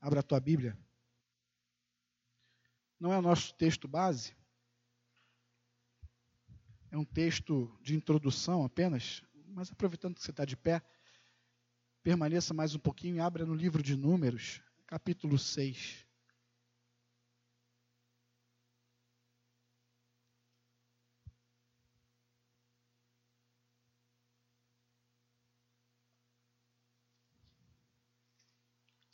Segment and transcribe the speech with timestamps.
[0.00, 0.78] Abra a tua Bíblia.
[2.98, 4.34] Não é o nosso texto base.
[6.90, 9.22] É um texto de introdução apenas.
[9.48, 10.82] Mas aproveitando que você está de pé,
[12.02, 16.06] permaneça mais um pouquinho e abra no livro de Números, capítulo 6.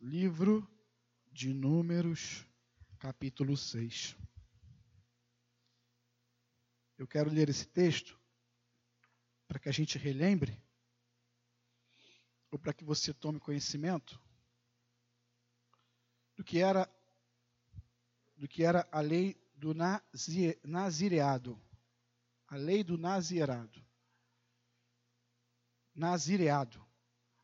[0.00, 0.75] Livro
[1.36, 2.46] de Números,
[2.98, 4.16] capítulo 6.
[6.96, 8.18] Eu quero ler esse texto
[9.46, 10.58] para que a gente relembre,
[12.50, 14.18] ou para que você tome conhecimento
[16.34, 16.90] do que era
[18.38, 19.74] do que era a lei do
[20.64, 21.60] nazireado.
[22.48, 23.84] A lei do nazireado.
[25.94, 26.82] Nazireado.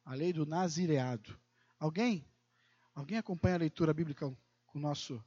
[0.03, 1.39] A lei do nazireado.
[1.79, 2.32] Alguém
[2.95, 4.27] Alguém acompanha a leitura bíblica
[4.67, 5.23] com o nosso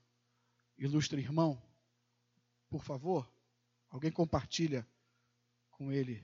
[0.77, 1.61] ilustre irmão?
[2.69, 3.29] Por favor?
[3.89, 4.87] Alguém compartilha
[5.71, 6.23] com ele?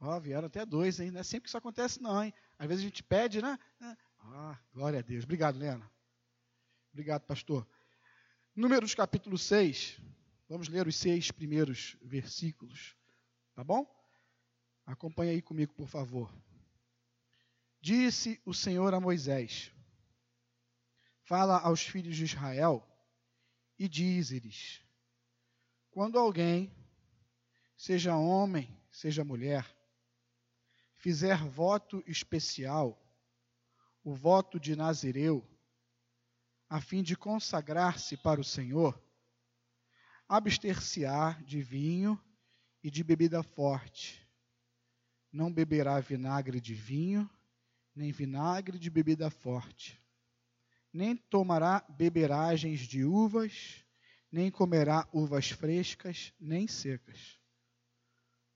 [0.00, 1.10] Ó, oh, vieram até dois, hein?
[1.10, 2.32] Não é sempre que isso acontece, não, hein?
[2.58, 3.58] Às vezes a gente pede, né?
[4.18, 5.24] Ah, glória a Deus.
[5.24, 5.90] Obrigado, Lena.
[6.92, 7.66] Obrigado, pastor.
[8.54, 10.00] Números capítulo 6.
[10.48, 12.96] Vamos ler os seis primeiros versículos.
[13.54, 13.84] Tá bom?
[14.86, 16.32] Acompanhe aí comigo, por favor.
[17.80, 19.72] Disse o Senhor a Moisés:
[21.24, 22.86] Fala aos filhos de Israel
[23.78, 24.82] e diz-lhes:
[25.90, 26.70] Quando alguém,
[27.76, 29.66] seja homem, seja mulher,
[30.92, 33.00] fizer voto especial,
[34.02, 35.42] o voto de Nazireu,
[36.68, 39.02] a fim de consagrar-se para o Senhor,
[40.28, 42.22] abster-se-á de vinho
[42.82, 44.28] e de bebida forte,
[45.32, 47.28] não beberá vinagre de vinho,
[47.94, 50.03] nem vinagre de bebida forte,
[50.94, 53.84] nem tomará beberagens de uvas,
[54.30, 57.36] nem comerá uvas frescas, nem secas.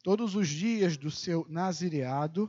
[0.05, 2.49] Todos os dias do seu nazireado,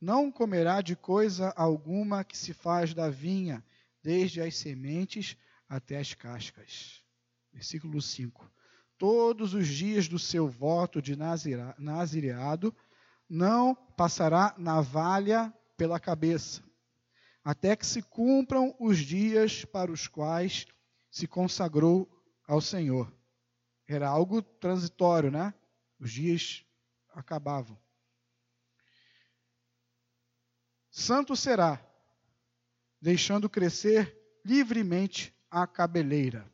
[0.00, 3.64] não comerá de coisa alguma que se faz da vinha,
[4.00, 5.36] desde as sementes
[5.68, 7.02] até as cascas.
[7.52, 8.48] Versículo 5.
[8.96, 12.72] Todos os dias do seu voto de nazireado,
[13.28, 16.62] não passará navalha pela cabeça,
[17.44, 20.66] até que se cumpram os dias para os quais
[21.10, 22.08] se consagrou
[22.48, 23.12] ao Senhor.
[23.86, 25.52] Era algo transitório, né?
[26.00, 26.64] Os dias
[27.12, 27.78] acabavam.
[30.90, 31.84] Santo será,
[33.00, 36.50] deixando crescer livremente a cabeleira.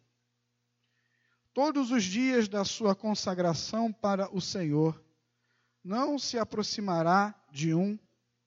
[1.53, 5.03] Todos os dias da sua consagração para o Senhor,
[5.83, 7.99] não se aproximará de um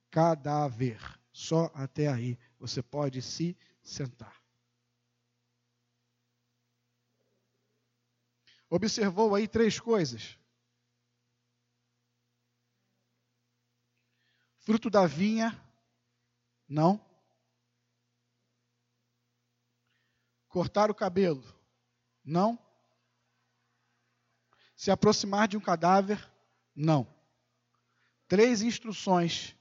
[0.09, 0.99] cadáver.
[1.33, 4.39] Só até aí você pode se sentar.
[8.69, 10.37] Observou aí três coisas.
[14.59, 15.51] Fruto da vinha,
[16.69, 17.03] não.
[20.47, 21.43] Cortar o cabelo,
[22.23, 22.57] não.
[24.75, 26.31] Se aproximar de um cadáver,
[26.75, 27.11] não.
[28.27, 29.55] Três instruções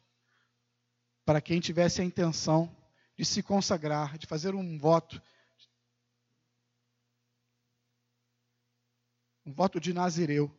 [1.25, 2.75] para quem tivesse a intenção
[3.17, 5.21] de se consagrar, de fazer um voto,
[9.47, 10.51] um voto de Nazireu,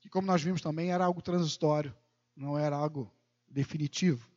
[0.00, 1.96] que, como nós vimos também, era algo transitório,
[2.34, 3.10] não era algo
[3.48, 4.30] definitivo.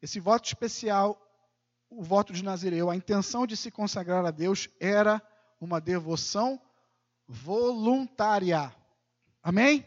[0.00, 1.20] Esse voto especial,
[1.90, 5.22] o voto de Nazireu, a intenção de se consagrar a Deus era
[5.60, 6.60] uma devoção
[7.26, 8.74] voluntária.
[9.42, 9.86] Amém?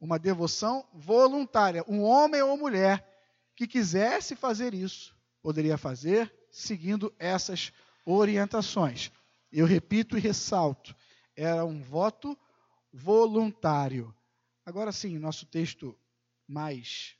[0.00, 1.84] Uma devoção voluntária.
[1.86, 3.09] Um homem ou mulher
[3.60, 7.70] que quisesse fazer isso, poderia fazer seguindo essas
[8.06, 9.12] orientações.
[9.52, 10.96] Eu repito e ressalto:
[11.36, 12.38] era um voto
[12.90, 14.14] voluntário.
[14.64, 15.94] Agora sim, nosso texto
[16.48, 17.18] mais,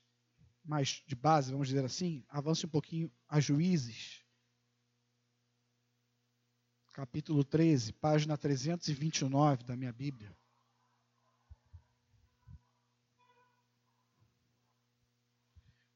[0.64, 4.24] mais de base, vamos dizer assim, avance um pouquinho a Juízes.
[6.94, 10.34] Capítulo 13, página 329 da minha Bíblia.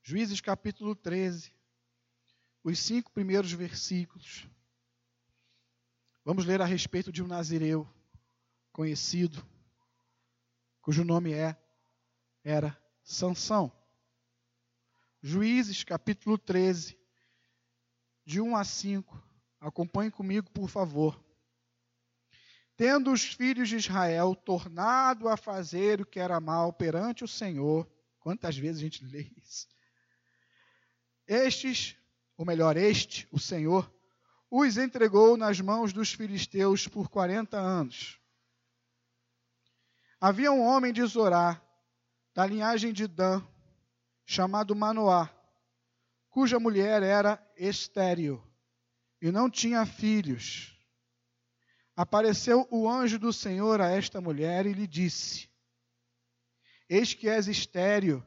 [0.07, 1.51] Juízes capítulo 13,
[2.63, 4.47] os cinco primeiros versículos.
[6.23, 7.89] Vamos ler a respeito de um nazireu
[8.71, 9.43] conhecido,
[10.83, 11.57] cujo nome é
[12.45, 13.73] era Sansão.
[15.23, 16.99] Juízes capítulo 13,
[18.27, 19.23] de 1 a 5.
[19.59, 21.19] Acompanhe comigo, por favor.
[22.77, 27.91] Tendo os filhos de Israel tornado a fazer o que era mal perante o Senhor,
[28.21, 29.74] quantas vezes a gente lê isso?
[31.27, 31.97] Estes
[32.37, 33.93] ou melhor, este, o Senhor,
[34.51, 38.21] os entregou nas mãos dos filisteus por quarenta anos.
[40.21, 41.61] Havia um homem de Zorá,
[42.35, 43.43] da linhagem de Dan,
[44.25, 45.31] chamado Manoá,
[46.31, 48.43] cuja mulher era estéril
[49.21, 50.77] e não tinha filhos.
[51.97, 55.49] Apareceu o anjo do Senhor a esta mulher e lhe disse:
[56.89, 58.25] Eis que és estéril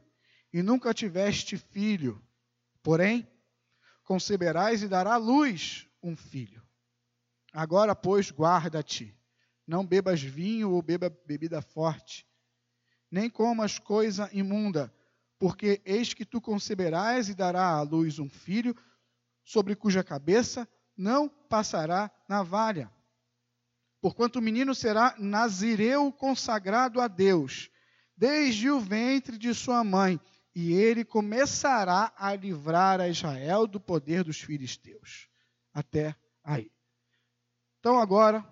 [0.50, 2.22] e nunca tiveste filho,
[2.88, 3.30] porém
[4.02, 6.66] conceberás e dará luz um filho.
[7.52, 9.14] Agora, pois, guarda-te,
[9.66, 12.26] não bebas vinho ou beba bebida forte,
[13.10, 14.90] nem comas coisa imunda,
[15.38, 18.74] porque eis que tu conceberás e dará à luz um filho,
[19.44, 22.90] sobre cuja cabeça não passará navalha.
[24.00, 27.68] Porquanto o menino será nazireu consagrado a Deus,
[28.16, 30.18] desde o ventre de sua mãe,
[30.54, 35.28] e ele começará a livrar a Israel do poder dos filisteus.
[35.72, 36.70] Até aí.
[37.78, 38.44] Então agora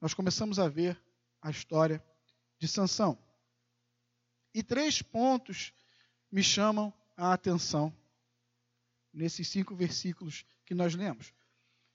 [0.00, 1.00] nós começamos a ver
[1.42, 2.02] a história
[2.58, 3.18] de Sansão.
[4.54, 5.72] E três pontos
[6.30, 7.94] me chamam a atenção
[9.12, 11.28] nesses cinco versículos que nós lemos.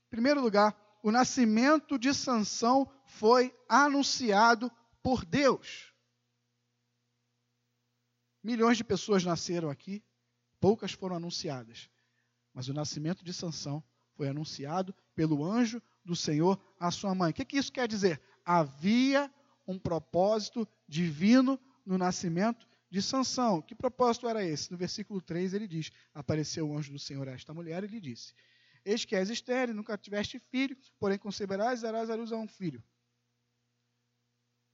[0.08, 4.72] Em primeiro lugar, o nascimento de Sansão foi anunciado
[5.02, 5.91] por Deus.
[8.44, 10.04] Milhões de pessoas nasceram aqui,
[10.60, 11.90] poucas foram anunciadas.
[12.54, 13.84] Mas o nascimento de Sansão
[14.14, 17.32] foi anunciado pelo anjo do Senhor à sua mãe.
[17.32, 18.22] O que, que isso quer dizer?
[18.44, 19.32] Havia
[19.68, 23.62] um propósito divino no nascimento de Sansão.
[23.62, 24.72] Que propósito era esse?
[24.72, 28.02] No versículo 3 ele diz: Apareceu o anjo do Senhor a esta mulher e lhe
[28.02, 28.34] disse:
[28.84, 32.48] Eis que és estéreo, nunca tiveste filho, porém conceberás e darás a luz a um
[32.48, 32.84] filho.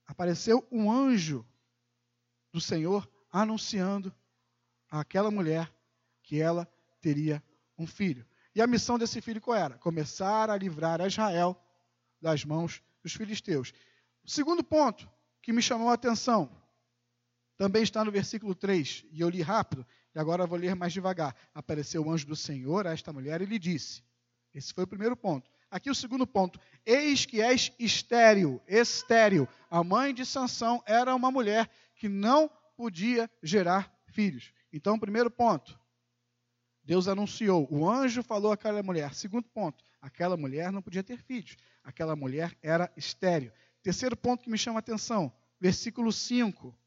[0.06, 1.46] Apareceu um anjo
[2.52, 3.08] do Senhor
[3.42, 4.14] anunciando
[4.90, 5.72] àquela mulher
[6.24, 6.68] que ela
[7.00, 7.44] teria
[7.78, 8.26] um filho.
[8.56, 9.78] E a missão desse filho qual era?
[9.78, 11.56] Começar a livrar a Israel
[12.20, 13.72] das mãos dos filisteus.
[14.24, 15.08] O segundo ponto
[15.42, 16.50] que me chamou a atenção
[17.56, 21.36] também está no versículo 3, e eu li rápido, e agora vou ler mais devagar.
[21.54, 24.04] Apareceu o anjo do Senhor a esta mulher e lhe disse:
[24.54, 25.50] Esse foi o primeiro ponto.
[25.70, 29.48] Aqui o segundo ponto: Eis que és estéril, estéril.
[29.70, 34.54] A mãe de Sansão era uma mulher que não podia gerar filhos.
[34.72, 35.78] Então, primeiro ponto,
[36.84, 39.14] Deus anunciou, o anjo falou àquela mulher.
[39.14, 41.58] Segundo ponto, aquela mulher não podia ter filhos.
[41.84, 43.52] Aquela mulher era estéreo.
[43.82, 46.78] Terceiro ponto que me chama a atenção, versículo 5.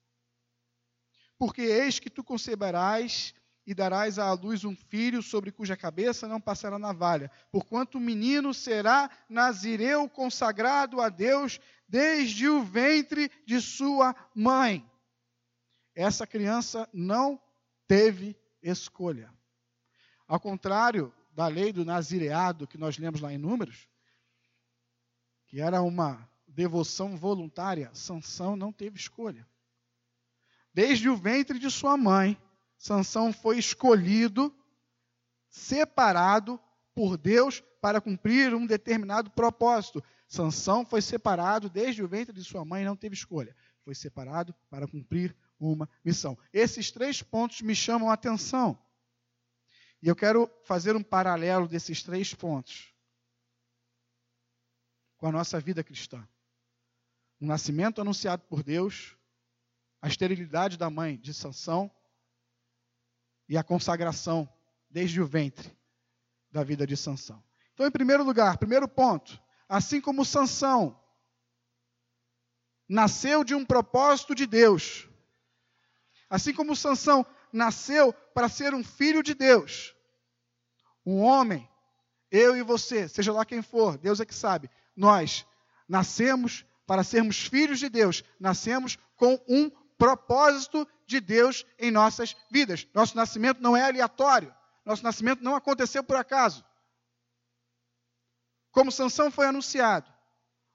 [1.37, 3.34] Porque eis que tu conceberás
[3.66, 8.54] e darás à luz um filho sobre cuja cabeça não passará navalha, porquanto o menino
[8.54, 14.88] será nazireu consagrado a Deus desde o ventre de sua mãe.
[16.00, 17.38] Essa criança não
[17.87, 19.31] teve escolha.
[20.26, 23.87] Ao contrário da lei do nazireado que nós lemos lá em Números,
[25.47, 29.47] que era uma devoção voluntária, Sansão não teve escolha.
[30.73, 32.41] Desde o ventre de sua mãe,
[32.79, 34.55] Sansão foi escolhido,
[35.50, 36.58] separado
[36.94, 40.02] por Deus para cumprir um determinado propósito.
[40.26, 43.55] Sansão foi separado desde o ventre de sua mãe, não teve escolha.
[43.85, 46.38] Foi separado para cumprir uma missão.
[46.52, 48.78] Esses três pontos me chamam a atenção.
[50.02, 52.94] E eu quero fazer um paralelo desses três pontos
[55.18, 56.26] com a nossa vida cristã.
[57.38, 59.14] O nascimento anunciado por Deus,
[60.00, 61.90] a esterilidade da mãe de Sansão
[63.46, 64.49] e a consagração
[64.88, 65.76] desde o ventre
[66.50, 67.42] da vida de Sansão.
[67.75, 70.99] Então, em primeiro lugar, primeiro ponto, assim como Sansão
[72.88, 75.10] nasceu de um propósito de Deus,
[76.30, 79.94] assim como Sansão nasceu para ser um filho de Deus.
[81.04, 81.68] Um homem,
[82.30, 84.70] eu e você, seja lá quem for, Deus é que sabe.
[84.96, 85.44] Nós
[85.88, 89.68] nascemos para sermos filhos de Deus, nascemos com um
[89.99, 92.87] propósito de Deus em nossas vidas.
[92.94, 94.54] Nosso nascimento não é aleatório.
[94.84, 96.64] Nosso nascimento não aconteceu por acaso.
[98.70, 100.10] Como Sansão foi anunciado,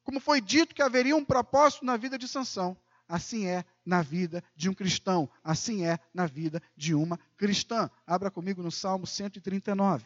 [0.03, 4.43] como foi dito que haveria um propósito na vida de Sansão, Assim é na vida
[4.55, 7.89] de um cristão, assim é na vida de uma cristã.
[8.05, 10.05] Abra comigo no Salmo 139.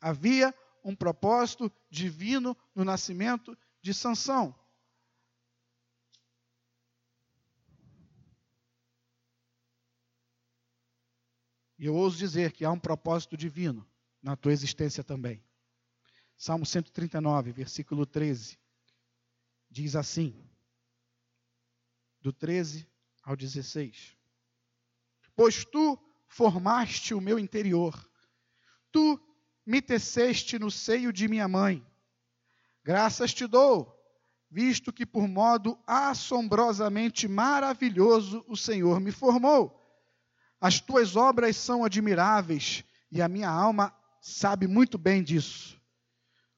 [0.00, 0.54] Havia
[0.84, 4.54] um propósito divino no nascimento de Sansão.
[11.76, 13.86] E eu ouso dizer que há um propósito divino
[14.22, 15.42] na tua existência também.
[16.36, 18.58] Salmo 139, versículo 13,
[19.70, 20.48] diz assim:
[22.20, 22.88] do 13
[23.22, 24.16] ao 16.
[25.34, 27.94] Pois tu formaste o meu interior,
[28.90, 29.20] tu
[29.64, 31.86] me teceste no seio de minha mãe.
[32.84, 33.94] Graças te dou,
[34.50, 39.74] visto que por modo assombrosamente maravilhoso o Senhor me formou.
[40.60, 45.78] As tuas obras são admiráveis e a minha alma sabe muito bem disso.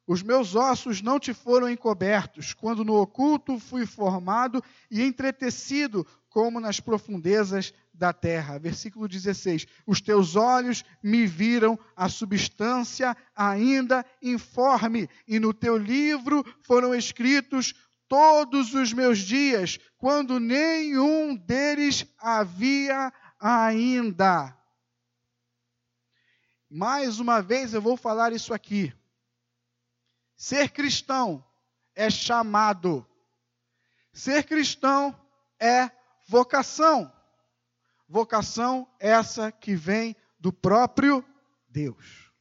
[0.06, 6.58] Os meus ossos não te foram encobertos, quando no oculto fui formado e entretecido como
[6.58, 8.58] nas profundezas da terra.
[8.58, 16.44] Versículo 16: Os teus olhos me viram a substância ainda informe, e no teu livro
[16.62, 17.72] foram escritos
[18.08, 24.59] todos os meus dias, quando nenhum deles havia ainda.
[26.70, 28.94] Mais uma vez eu vou falar isso aqui.
[30.36, 31.44] Ser cristão
[31.94, 33.04] é chamado.
[34.12, 35.18] Ser cristão
[35.58, 35.90] é
[36.28, 37.12] vocação.
[38.08, 41.24] Vocação essa que vem do próprio
[41.68, 42.32] Deus.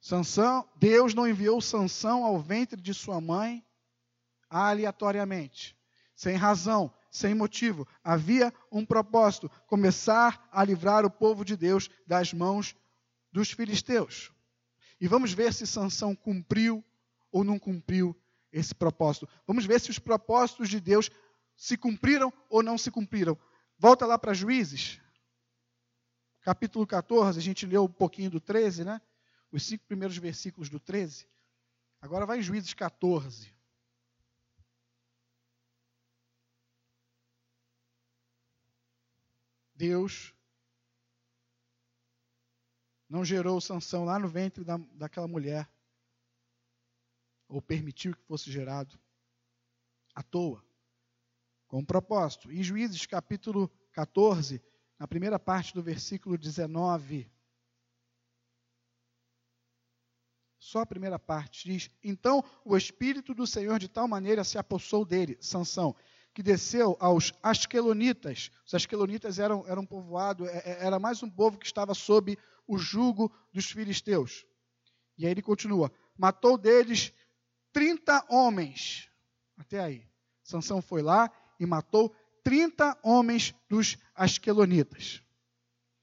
[0.00, 3.66] Sansão, Deus não enviou Sansão ao ventre de sua mãe
[4.48, 5.76] aleatoriamente
[6.16, 7.88] sem razão, sem motivo.
[8.04, 12.76] Havia um propósito: começar a livrar o povo de Deus das mãos
[13.32, 14.30] dos filisteus.
[15.00, 16.84] E vamos ver se Sansão cumpriu
[17.32, 18.16] ou não cumpriu
[18.52, 19.28] esse propósito.
[19.46, 21.10] Vamos ver se os propósitos de Deus
[21.56, 23.38] se cumpriram ou não se cumpriram.
[23.78, 25.00] Volta lá para Juízes,
[26.42, 29.00] capítulo 14, a gente leu um pouquinho do 13, né?
[29.52, 31.26] Os cinco primeiros versículos do 13.
[32.00, 33.55] Agora vai em Juízes 14.
[39.76, 40.34] Deus
[43.08, 45.70] não gerou Sansão lá no ventre da, daquela mulher,
[47.48, 48.98] ou permitiu que fosse gerado
[50.14, 50.64] à toa,
[51.68, 52.50] com um propósito.
[52.50, 54.62] Em Juízes capítulo 14,
[54.98, 57.30] na primeira parte do versículo 19,
[60.58, 65.04] só a primeira parte diz: Então o Espírito do Senhor de tal maneira se apossou
[65.04, 65.94] dele, Sansão,
[66.36, 68.50] que desceu aos Asquelonitas.
[68.66, 72.38] Os Asquelonitas eram, eram um povoado, é, é, era mais um povo que estava sob
[72.66, 74.44] o jugo dos filisteus.
[75.16, 77.10] E aí ele continua: matou deles
[77.72, 79.08] 30 homens.
[79.56, 80.06] Até aí.
[80.42, 82.14] Sansão foi lá e matou
[82.44, 85.22] 30 homens dos Asquelonitas.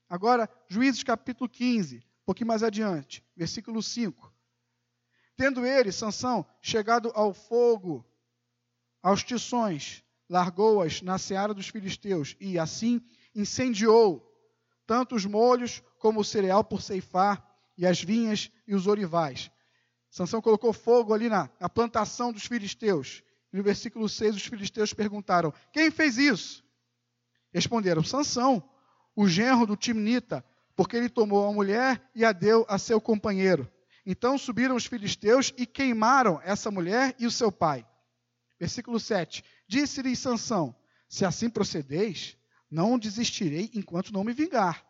[0.09, 4.33] Agora, Juízes capítulo 15, um pouquinho mais adiante, versículo 5.
[5.37, 8.03] Tendo ele, Sansão, chegado ao fogo,
[8.99, 12.99] aos tições, largou-as na seara dos filisteus e, assim,
[13.35, 14.27] incendiou
[14.87, 17.47] tanto os molhos como o cereal por ceifar,
[17.77, 19.51] e as vinhas e os orivais.
[20.09, 23.23] Sansão colocou fogo ali na, na plantação dos filisteus.
[23.51, 26.63] E no versículo 6, os filisteus perguntaram: Quem fez isso?
[27.51, 28.63] Responderam: Sansão,
[29.15, 30.43] o genro do Timnita,
[30.75, 33.71] porque ele tomou a mulher e a deu a seu companheiro.
[34.05, 37.85] Então subiram os filisteus e queimaram essa mulher e o seu pai.
[38.59, 39.43] Versículo 7.
[39.67, 40.75] Disse-lhe Sansão:
[41.07, 42.37] Se assim procedeis,
[42.69, 44.85] não desistirei enquanto não me vingar.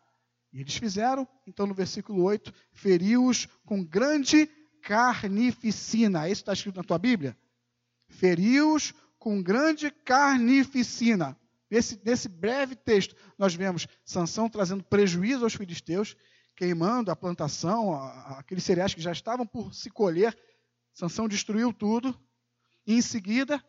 [0.54, 4.46] E eles fizeram, então no versículo 8, feriu-os com grande
[4.84, 6.30] carnificina.
[6.30, 7.36] Isso está escrito na tua Bíblia?
[8.08, 11.38] Feriu-os com grande carnificina.
[11.72, 16.16] Nesse, nesse breve texto, nós vemos Sansão trazendo prejuízo aos filisteus,
[16.56, 17.96] queimando a plantação,
[18.38, 20.38] aqueles cereais que já estavam por se colher.
[20.94, 22.16] Sansão destruiu tudo.
[22.86, 23.64] E em seguida,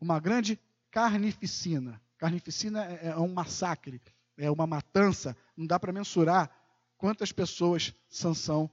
[0.00, 0.58] uma grande
[0.90, 2.00] carnificina.
[2.18, 4.00] Carnificina é, é um massacre,
[4.36, 5.36] é uma matança.
[5.56, 6.50] Não dá para mensurar
[6.96, 8.70] quantas pessoas Sansão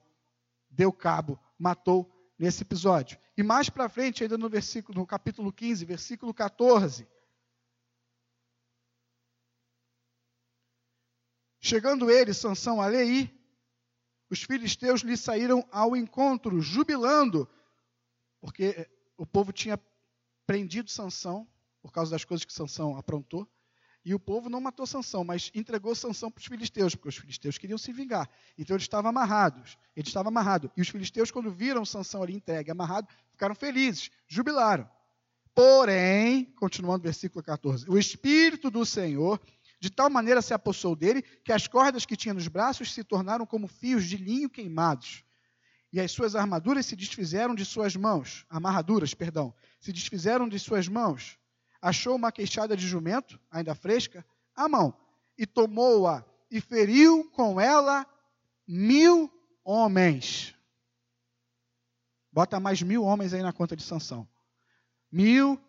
[0.70, 3.18] deu cabo, matou nesse episódio.
[3.38, 7.08] E mais para frente, ainda no versículo, no capítulo 15, versículo 14.
[11.60, 13.32] Chegando ele, Sansão, a Lei,
[14.30, 17.50] os filisteus lhe saíram ao encontro, jubilando,
[18.44, 19.80] porque o povo tinha
[20.46, 21.48] prendido Sansão
[21.82, 23.48] por causa das coisas que Sansão aprontou.
[24.04, 27.58] E o povo não matou Sansão, mas entregou Sansão para os filisteus, porque os filisteus
[27.58, 28.30] queriam se vingar.
[28.58, 29.78] Então eles estavam amarrados.
[29.96, 30.70] Ele estava amarrado.
[30.76, 34.90] E os filisteus, quando viram Sansão ali entregue, amarrado, ficaram felizes, jubilaram.
[35.56, 39.40] Porém, continuando o versículo 14, o Espírito do Senhor
[39.80, 43.46] de tal maneira se apossou dele que as cordas que tinha nos braços se tornaram
[43.46, 45.24] como fios de linho queimados
[45.94, 50.88] e as suas armaduras se desfizeram de suas mãos, amarraduras, perdão, se desfizeram de suas
[50.88, 51.38] mãos.
[51.80, 54.98] Achou uma queixada de jumento, ainda fresca, à mão,
[55.38, 58.08] e tomou-a e feriu com ela
[58.68, 59.32] mil
[59.64, 60.56] homens.
[62.32, 64.28] Bota mais mil homens aí na conta de Sansão.
[65.12, 65.62] Mil,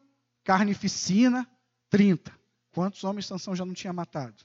[0.42, 1.46] carnificina,
[1.90, 2.34] trinta.
[2.70, 4.42] Quantos homens Sansão já não tinha matado?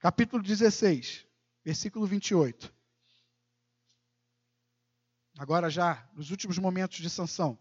[0.00, 1.24] Capítulo 16,
[1.64, 2.74] versículo 28.
[5.42, 7.58] Agora já, nos últimos momentos de Sansão.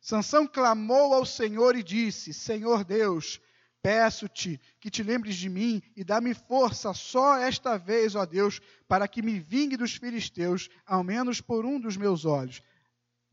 [0.00, 3.40] Sansão clamou ao Senhor e disse: Senhor Deus,
[3.82, 9.08] peço-te que te lembres de mim e dá-me força só esta vez, ó Deus, para
[9.08, 12.62] que me vingue dos filisteus, ao menos por um dos meus olhos.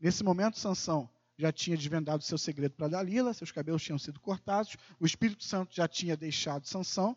[0.00, 1.08] Nesse momento, Sansão
[1.38, 5.72] já tinha desvendado seu segredo para Dalila, seus cabelos tinham sido cortados, o Espírito Santo
[5.72, 7.16] já tinha deixado Sansão,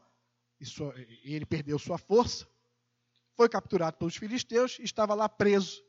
[0.62, 2.48] e, ele perdeu sua força,
[3.40, 5.82] foi capturado pelos filisteus e estava lá preso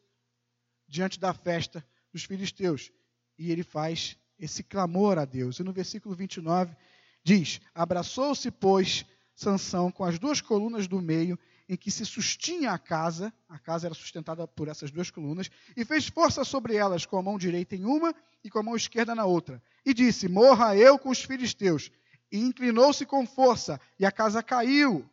[0.87, 2.93] diante da festa dos filisteus
[3.37, 5.59] e ele faz esse clamor a Deus.
[5.59, 6.77] E no versículo 29
[7.25, 9.05] diz: Abraçou-se, pois,
[9.35, 11.37] Sansão com as duas colunas do meio
[11.69, 15.85] em que se sustinha a casa, a casa era sustentada por essas duas colunas, e
[15.85, 18.15] fez força sobre elas com a mão direita em uma
[18.45, 19.61] e com a mão esquerda na outra.
[19.85, 21.91] E disse: Morra eu com os filisteus.
[22.31, 25.05] E inclinou-se com força, e a casa caiu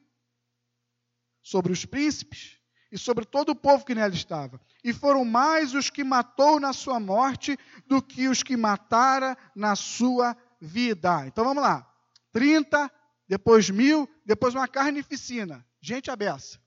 [1.48, 2.60] sobre os príncipes
[2.92, 4.60] e sobre todo o povo que nela estava.
[4.84, 9.74] E foram mais os que matou na sua morte do que os que matara na
[9.74, 11.26] sua vida.
[11.26, 11.90] Então vamos lá.
[12.34, 12.92] 30,
[13.30, 15.66] depois mil, depois uma carnificina.
[15.80, 16.60] Gente abessa.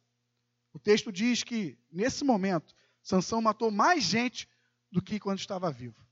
[0.72, 4.49] O texto diz que, nesse momento, Sansão matou mais gente
[4.90, 6.02] do que quando estava vivo.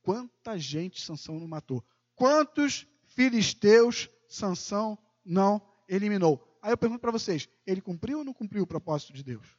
[0.00, 1.84] Quanta gente Sansão não matou?
[2.14, 6.51] Quantos filisteus Sansão não eliminou?
[6.62, 9.58] Aí eu pergunto para vocês: ele cumpriu ou não cumpriu o propósito de Deus?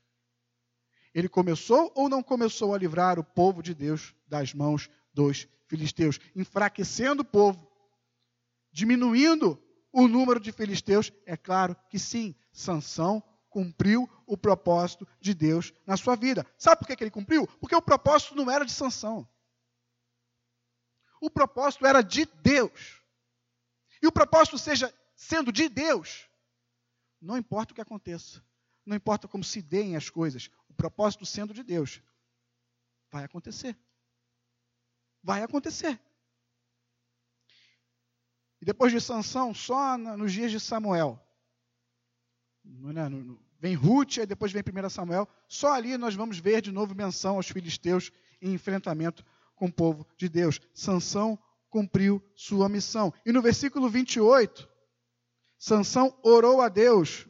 [1.13, 6.19] Ele começou ou não começou a livrar o povo de Deus das mãos dos filisteus,
[6.35, 7.69] enfraquecendo o povo,
[8.71, 11.11] diminuindo o número de filisteus?
[11.25, 16.45] É claro que sim, Sansão cumpriu o propósito de Deus na sua vida.
[16.57, 17.45] Sabe por que ele cumpriu?
[17.59, 19.27] Porque o propósito não era de Sansão.
[21.21, 23.03] O propósito era de Deus.
[24.01, 26.27] E o propósito seja sendo de Deus,
[27.23, 28.43] não importa o que aconteça,
[28.85, 32.01] não importa como se deem as coisas, o propósito sendo de Deus,
[33.09, 33.77] vai acontecer.
[35.23, 35.99] Vai acontecer.
[38.61, 41.21] E depois de Sansão, só nos dias de Samuel,
[42.65, 46.93] é, vem Ruth, e depois vem 1 Samuel, só ali nós vamos ver de novo
[46.93, 50.59] menção aos filisteus em enfrentamento com o povo de Deus.
[50.73, 53.13] Sansão cumpriu sua missão.
[53.25, 54.69] E no versículo 28,
[55.63, 57.25] Sansão orou a Deus.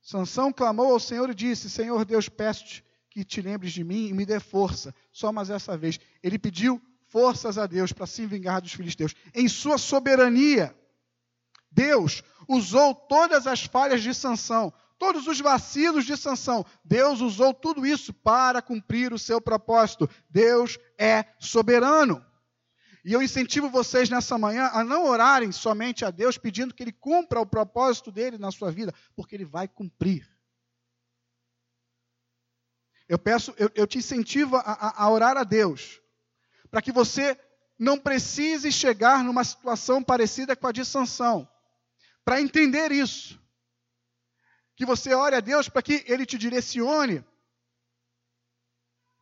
[0.00, 4.14] Sansão clamou ao Senhor e disse: Senhor Deus, peço-te que te lembres de mim e
[4.14, 4.94] me dê força.
[5.10, 5.98] Só mais essa vez.
[6.22, 9.16] Ele pediu forças a Deus para se vingar dos filisteus.
[9.34, 10.72] Em sua soberania,
[11.72, 16.64] Deus usou todas as falhas de Sansão, todos os vacilos de Sansão.
[16.84, 20.08] Deus usou tudo isso para cumprir o seu propósito.
[20.30, 22.24] Deus é soberano.
[23.04, 26.92] E eu incentivo vocês nessa manhã a não orarem somente a Deus pedindo que Ele
[26.92, 30.26] cumpra o propósito dele na sua vida, porque Ele vai cumprir.
[33.06, 36.00] Eu peço, eu, eu te incentivo a, a, a orar a Deus,
[36.70, 37.38] para que você
[37.78, 41.46] não precise chegar numa situação parecida com a de Sansão,
[42.24, 43.38] para entender isso.
[44.74, 47.22] Que você ore a Deus para que Ele te direcione,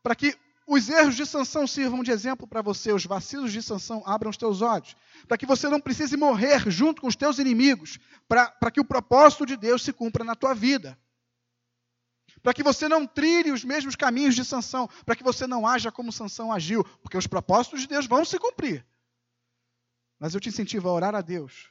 [0.01, 4.01] para que os erros de Sansão sirvam de exemplo para você, os vacilos de Sansão
[4.05, 4.95] abram os teus olhos,
[5.27, 9.45] para que você não precise morrer junto com os teus inimigos, para que o propósito
[9.45, 10.97] de Deus se cumpra na tua vida.
[12.41, 15.91] Para que você não trilhe os mesmos caminhos de Sansão, para que você não haja
[15.91, 18.85] como Sansão agiu, porque os propósitos de Deus vão se cumprir.
[20.19, 21.69] Mas eu te incentivo a orar a Deus,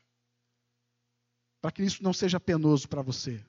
[1.60, 3.44] para que isso não seja penoso para você.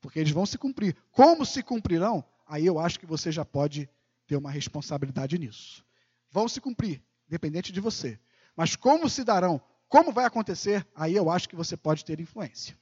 [0.00, 0.96] Porque eles vão se cumprir.
[1.10, 2.24] Como se cumprirão?
[2.46, 3.88] Aí eu acho que você já pode
[4.28, 5.84] ter uma responsabilidade nisso.
[6.30, 8.20] Vão se cumprir, independente de você.
[8.54, 12.78] Mas como se darão, como vai acontecer, aí eu acho que você pode ter influência.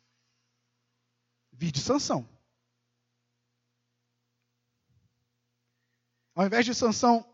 [1.52, 2.28] Vide sanção.
[6.34, 7.24] Ao invés de Sansão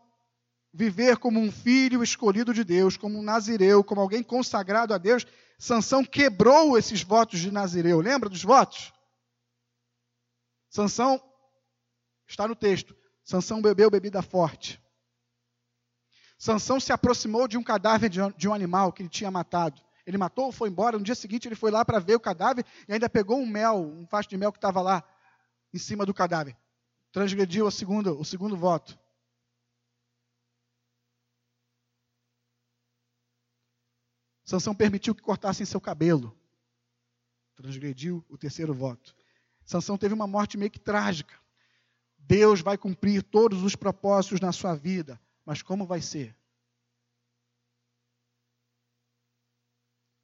[0.71, 5.25] viver como um filho escolhido de Deus, como um nazireu, como alguém consagrado a Deus,
[5.57, 7.99] Sansão quebrou esses votos de nazireu.
[7.99, 8.93] Lembra dos votos?
[10.69, 11.21] Sansão
[12.25, 12.95] está no texto.
[13.23, 14.81] Sansão bebeu bebida forte.
[16.37, 19.81] Sansão se aproximou de um cadáver de um animal que ele tinha matado.
[20.05, 20.97] Ele matou, foi embora.
[20.97, 23.77] No dia seguinte ele foi lá para ver o cadáver e ainda pegou um mel,
[23.77, 25.01] um facho de mel que estava lá
[25.73, 26.57] em cima do cadáver.
[27.13, 28.99] Transgrediu o segundo, o segundo voto.
[34.43, 36.37] Sansão permitiu que cortassem seu cabelo.
[37.55, 39.15] Transgrediu o terceiro voto.
[39.63, 41.42] Sansão teve uma morte meio que trágica
[42.25, 46.35] Deus vai cumprir todos os propósitos na sua vida, mas como vai ser?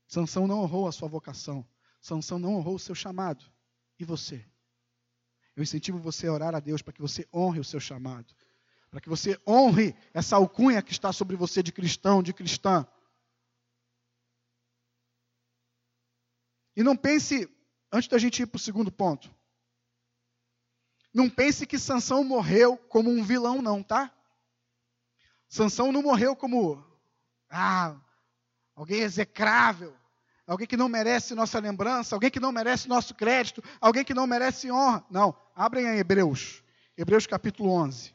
[0.08, 1.68] Sansão não honrou a sua vocação.
[2.02, 3.46] Sansão não honrou o seu chamado.
[4.00, 4.44] E você?
[5.56, 8.34] Eu incentivo você a orar a Deus para que você honre o seu chamado.
[8.90, 12.88] Para que você honre essa alcunha que está sobre você de cristão, de cristã.
[16.76, 17.48] E não pense,
[17.92, 19.30] antes da gente ir para o segundo ponto,
[21.14, 24.14] não pense que Sansão morreu como um vilão, não, tá?
[25.48, 26.84] Sansão não morreu como
[27.50, 27.96] ah,
[28.76, 29.96] alguém execrável,
[30.46, 34.28] alguém que não merece nossa lembrança, alguém que não merece nosso crédito, alguém que não
[34.28, 35.04] merece honra.
[35.10, 36.64] Não, abrem aí Hebreus,
[36.96, 38.14] Hebreus capítulo 11.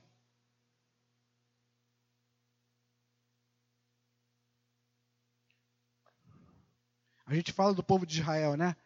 [7.27, 8.77] A gente fala do povo de Israel, né?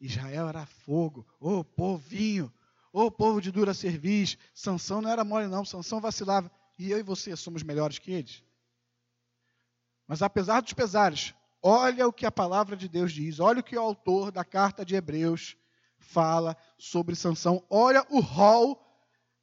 [0.00, 2.52] Israel era fogo, ô oh, povinho,
[2.92, 4.36] ô oh, povo de dura serviço.
[4.54, 6.50] Sansão não era mole, não, Sansão vacilava.
[6.78, 8.44] E eu e você somos melhores que eles.
[10.06, 13.76] Mas apesar dos pesares, olha o que a palavra de Deus diz, olha o que
[13.76, 15.56] o autor da carta de Hebreus
[15.98, 18.78] fala sobre Sansão, olha o rol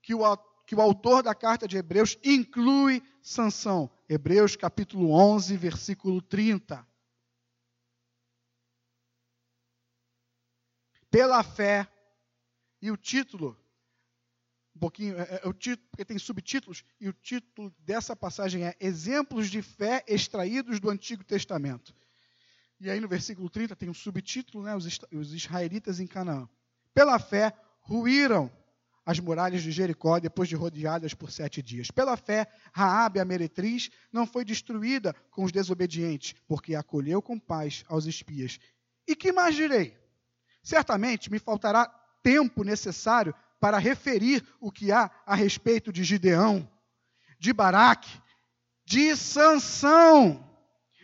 [0.02, 3.90] que o, que o autor da carta de Hebreus inclui Sansão.
[4.08, 6.88] Hebreus capítulo 11, versículo 30.
[11.10, 11.88] pela fé.
[12.82, 13.58] E o título,
[14.76, 18.76] um pouquinho, é, é, o título, porque tem subtítulos, e o título dessa passagem é
[18.80, 21.94] Exemplos de fé extraídos do Antigo Testamento.
[22.80, 26.48] E aí no versículo 30 tem um subtítulo, né, os, os israelitas em Canaã.
[26.94, 28.52] Pela fé, ruíram
[29.06, 31.90] as muralhas de Jericó depois de rodeadas por sete dias.
[31.92, 37.84] Pela fé, Raabe, a meretriz, não foi destruída com os desobedientes, porque acolheu com paz
[37.88, 38.60] aos espias.
[39.08, 39.98] E que mais direi?
[40.62, 41.88] Certamente me faltará
[42.24, 46.70] tempo necessário para referir o que há a respeito de Gideão,
[47.40, 48.10] de Baraque,
[48.86, 50.44] de Sansão,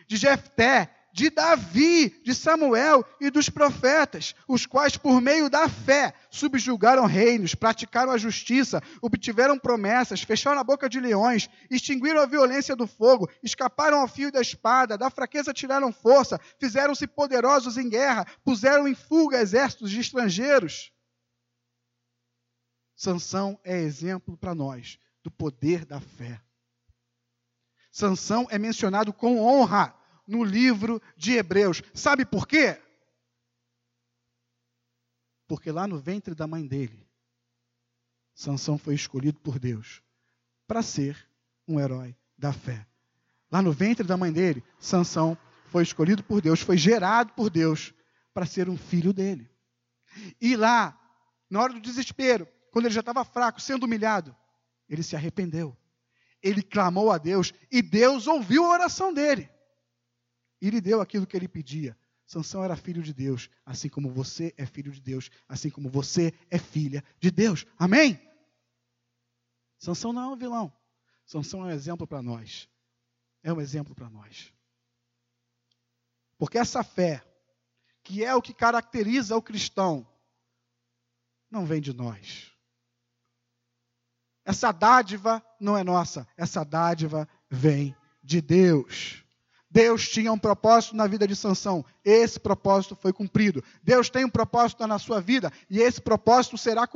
[0.06, 6.12] de Jefté, de Davi, de Samuel e dos profetas, os quais, por meio da fé,
[6.30, 12.76] subjugaram reinos, praticaram a justiça, obtiveram promessas, fecharam a boca de leões, extinguiram a violência
[12.76, 18.26] do fogo, escaparam ao fio da espada, da fraqueza tiraram força, fizeram-se poderosos em guerra,
[18.44, 20.92] puseram em fuga exércitos de estrangeiros.
[22.96, 26.40] Sansão é exemplo para nós do poder da fé.
[27.92, 29.94] Sansão é mencionado com honra
[30.26, 31.82] no livro de Hebreus.
[31.94, 32.80] Sabe por quê?
[35.46, 37.06] Porque lá no ventre da mãe dele,
[38.34, 40.02] Sansão foi escolhido por Deus
[40.66, 41.28] para ser
[41.68, 42.86] um herói da fé.
[43.50, 47.92] Lá no ventre da mãe dele, Sansão foi escolhido por Deus, foi gerado por Deus
[48.32, 49.48] para ser um filho dele.
[50.40, 50.98] E lá,
[51.48, 54.36] na hora do desespero, quando ele já estava fraco, sendo humilhado,
[54.86, 55.74] ele se arrependeu.
[56.42, 59.48] Ele clamou a Deus e Deus ouviu a oração dele
[60.60, 61.98] e lhe deu aquilo que ele pedia.
[62.26, 66.34] Sansão era filho de Deus, assim como você é filho de Deus, assim como você
[66.50, 67.64] é filha de Deus.
[67.78, 68.20] Amém?
[69.78, 70.70] Sansão não é um vilão.
[71.24, 72.68] Sansão é um exemplo para nós.
[73.42, 74.52] É um exemplo para nós.
[76.36, 77.24] Porque essa fé,
[78.02, 80.06] que é o que caracteriza o cristão,
[81.50, 82.54] não vem de nós.
[84.46, 89.24] Essa dádiva não é nossa, essa dádiva vem de Deus.
[89.68, 91.84] Deus tinha um propósito na vida de Sansão.
[92.04, 93.62] Esse propósito foi cumprido.
[93.82, 96.88] Deus tem um propósito na sua vida e esse propósito será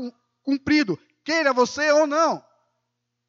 [0.44, 2.42] cumprido, queira você ou não.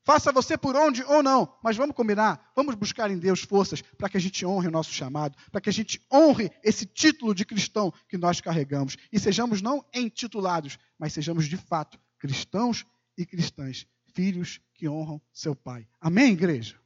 [0.04, 4.10] Faça você por onde ou não, mas vamos combinar, vamos buscar em Deus forças para
[4.10, 7.46] que a gente honre o nosso chamado, para que a gente honre esse título de
[7.46, 12.86] cristão que nós carregamos e sejamos não intitulados, mas sejamos de fato cristãos
[13.18, 15.88] e cristãs, filhos que honram seu pai.
[16.00, 16.80] Amém, igreja?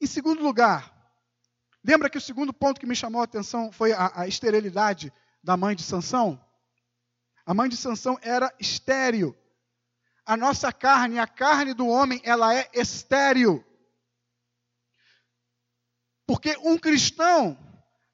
[0.00, 0.94] Em segundo lugar,
[1.84, 5.54] Lembra que o segundo ponto que me chamou a atenção foi a, a esterilidade da
[5.54, 6.42] mãe de Sansão?
[7.44, 9.36] A mãe de Sansão era estéril.
[10.24, 13.62] A nossa carne, a carne do homem, ela é estéril.
[16.26, 17.58] Porque um cristão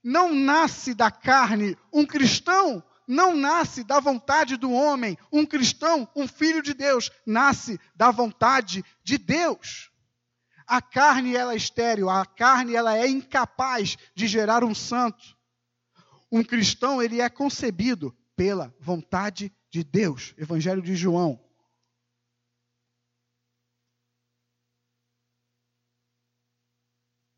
[0.02, 6.29] não nasce da carne, um cristão não nasce da vontade do homem, um cristão, um
[6.29, 9.90] filho de Deus, nasce da vontade de Deus.
[10.64, 15.37] A carne ela é estéril, a carne ela é incapaz de gerar um santo.
[16.31, 20.33] Um cristão ele é concebido pela vontade de Deus.
[20.38, 21.44] Evangelho de João.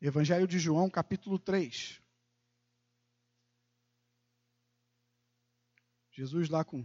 [0.03, 2.02] Evangelho de João, capítulo 3.
[6.12, 6.85] Jesus lá com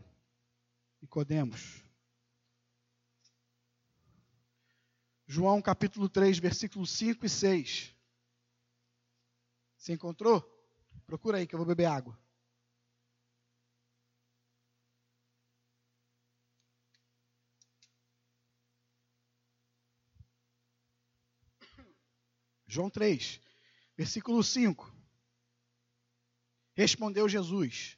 [1.01, 1.83] Nicodemos.
[5.25, 7.93] João capítulo 3, versículos 5 e 6.
[9.77, 10.41] Você encontrou?
[11.05, 12.17] Procura aí que eu vou beber água.
[22.65, 23.41] João 3,
[23.97, 24.89] versículo 5.
[26.73, 27.96] Respondeu Jesus: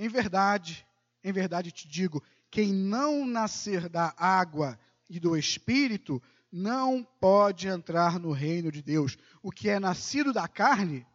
[0.00, 0.86] Em verdade,
[1.22, 8.18] em verdade te digo, quem não nascer da água e do espírito não pode entrar
[8.18, 9.18] no reino de Deus.
[9.42, 11.06] O que é nascido da carne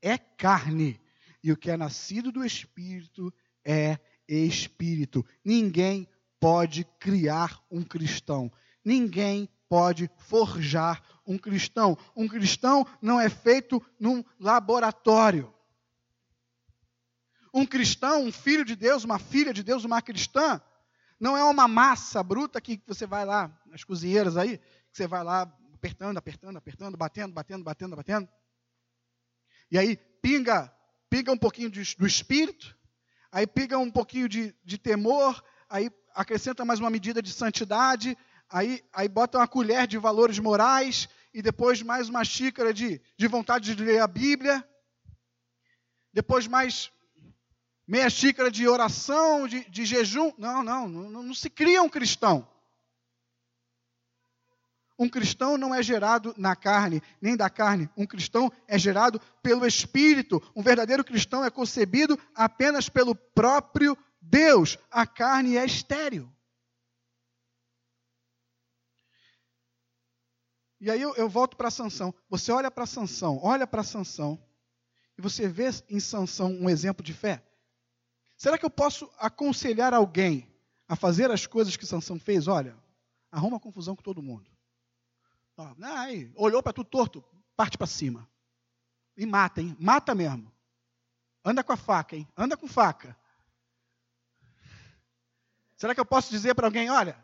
[0.00, 0.98] é carne,
[1.44, 3.30] e o que é nascido do espírito
[3.62, 5.22] é espírito.
[5.44, 6.08] Ninguém
[6.40, 8.50] pode criar um cristão.
[8.82, 11.94] Ninguém pode forjar um cristão.
[12.16, 15.52] Um cristão não é feito num laboratório.
[17.52, 20.60] Um cristão, um filho de Deus, uma filha de Deus, uma cristã,
[21.18, 25.22] não é uma massa bruta que você vai lá, nas cozinheiras aí, que você vai
[25.22, 25.42] lá
[25.74, 28.28] apertando, apertando, apertando, batendo, batendo, batendo, batendo.
[29.70, 30.72] E aí pinga,
[31.08, 32.76] pinga um pouquinho de, do espírito,
[33.30, 38.16] aí pinga um pouquinho de, de temor, aí acrescenta mais uma medida de santidade,
[38.48, 43.28] aí, aí bota uma colher de valores morais e depois mais uma xícara de, de
[43.28, 44.66] vontade de ler a Bíblia,
[46.12, 46.90] depois mais
[47.90, 50.32] meia xícara de oração, de, de jejum.
[50.38, 52.48] Não, não, não, não se cria um cristão.
[54.96, 57.90] Um cristão não é gerado na carne, nem da carne.
[57.96, 60.40] Um cristão é gerado pelo Espírito.
[60.54, 64.78] Um verdadeiro cristão é concebido apenas pelo próprio Deus.
[64.88, 66.30] A carne é estéril.
[70.80, 72.14] E aí eu, eu volto para Sansão.
[72.28, 74.40] Você olha para Sansão, olha para Sansão,
[75.18, 77.42] e você vê em Sansão um exemplo de fé.
[78.40, 80.50] Será que eu posso aconselhar alguém
[80.88, 82.48] a fazer as coisas que Sansão fez?
[82.48, 82.74] Olha,
[83.30, 84.50] arruma confusão com todo mundo.
[85.82, 87.22] aí, olhou para tu torto,
[87.54, 88.26] parte para cima.
[89.14, 89.76] E mata, hein?
[89.78, 90.50] Mata mesmo.
[91.44, 92.26] Anda com a faca, hein?
[92.34, 93.14] Anda com faca.
[95.76, 97.22] Será que eu posso dizer para alguém, olha,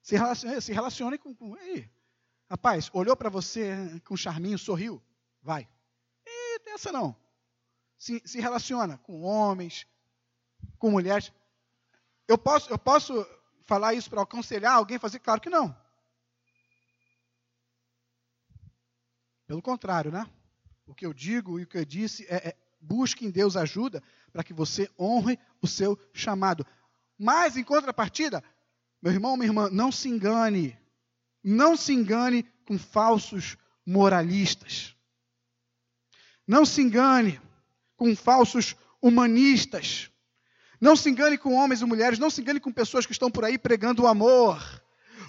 [0.00, 1.34] se relacione, se relacione com.
[1.34, 1.90] com aí.
[2.48, 5.02] Rapaz, olhou para você com charminho, sorriu.
[5.42, 5.68] Vai.
[6.26, 7.14] E essa não.
[7.98, 9.86] Se, se relaciona com homens,
[10.78, 11.32] com mulheres.
[12.28, 13.26] Eu posso, eu posso
[13.62, 15.18] falar isso para aconselhar alguém a fazer?
[15.18, 15.74] Claro que não.
[19.46, 20.28] Pelo contrário, né?
[20.86, 24.02] O que eu digo e o que eu disse é, é busque em Deus ajuda
[24.32, 26.66] para que você honre o seu chamado.
[27.18, 28.42] Mas, em contrapartida,
[29.00, 30.78] meu irmão, minha irmã, não se engane.
[31.42, 34.96] Não se engane com falsos moralistas.
[36.46, 37.40] Não se engane
[38.04, 40.10] com falsos humanistas.
[40.78, 43.46] Não se engane com homens e mulheres, não se engane com pessoas que estão por
[43.46, 44.60] aí pregando o amor,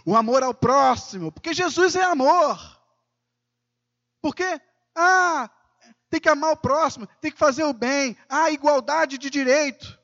[0.06, 2.60] o amor ao próximo, porque Jesus é amor.
[4.22, 4.60] Porque,
[4.94, 5.50] ah,
[6.10, 9.98] tem que amar o próximo, tem que fazer o bem, ah, igualdade de direito.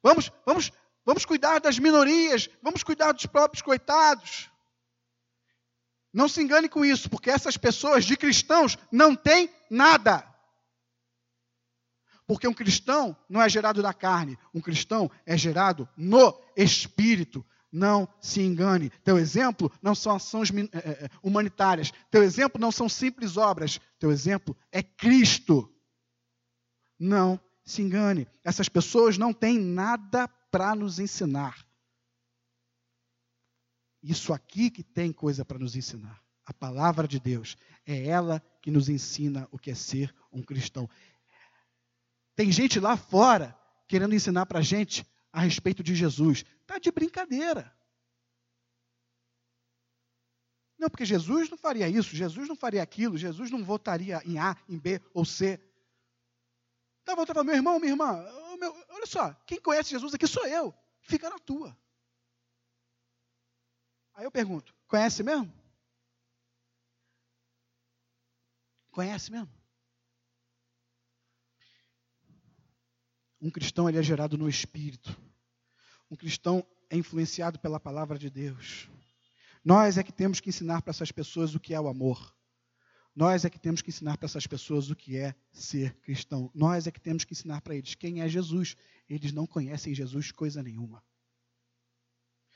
[0.00, 0.70] Vamos, vamos
[1.06, 4.48] Vamos cuidar das minorias, vamos cuidar dos próprios coitados.
[6.10, 10.33] Não se engane com isso, porque essas pessoas de cristãos não têm nada.
[12.26, 17.44] Porque um cristão não é gerado da carne, um cristão é gerado no espírito.
[17.70, 18.88] Não se engane.
[19.02, 21.92] Teu exemplo não são ações eh, eh, humanitárias.
[22.08, 23.80] Teu exemplo não são simples obras.
[23.98, 25.68] Teu exemplo é Cristo.
[26.96, 28.28] Não se engane.
[28.44, 31.66] Essas pessoas não têm nada para nos ensinar.
[34.00, 36.22] Isso aqui que tem coisa para nos ensinar.
[36.46, 37.56] A palavra de Deus.
[37.84, 40.88] É ela que nos ensina o que é ser um cristão.
[42.34, 46.44] Tem gente lá fora querendo ensinar para a gente a respeito de Jesus.
[46.62, 47.72] Está de brincadeira.
[50.78, 54.56] Não, porque Jesus não faria isso, Jesus não faria aquilo, Jesus não votaria em A,
[54.68, 55.60] em B ou C.
[57.00, 58.22] Estava voltando meu irmão, minha irmã,
[58.58, 60.74] meu, olha só, quem conhece Jesus aqui sou eu.
[61.00, 61.76] Fica na tua.
[64.14, 65.52] Aí eu pergunto, conhece mesmo?
[68.90, 69.50] Conhece mesmo?
[73.44, 75.14] Um cristão ele é gerado no Espírito.
[76.10, 78.88] Um cristão é influenciado pela palavra de Deus.
[79.62, 82.34] Nós é que temos que ensinar para essas pessoas o que é o amor.
[83.14, 86.50] Nós é que temos que ensinar para essas pessoas o que é ser cristão.
[86.54, 88.78] Nós é que temos que ensinar para eles quem é Jesus.
[89.10, 91.04] Eles não conhecem Jesus coisa nenhuma.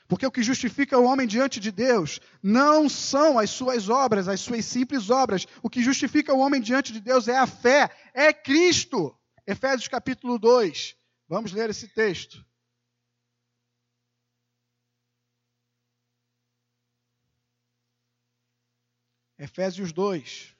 [0.07, 4.41] Porque o que justifica o homem diante de Deus não são as suas obras, as
[4.41, 5.45] suas simples obras.
[5.61, 9.15] O que justifica o homem diante de Deus é a fé, é Cristo.
[9.49, 10.95] Efésios capítulo 2.
[11.27, 12.45] Vamos ler esse texto.
[19.39, 20.55] Efésios 2,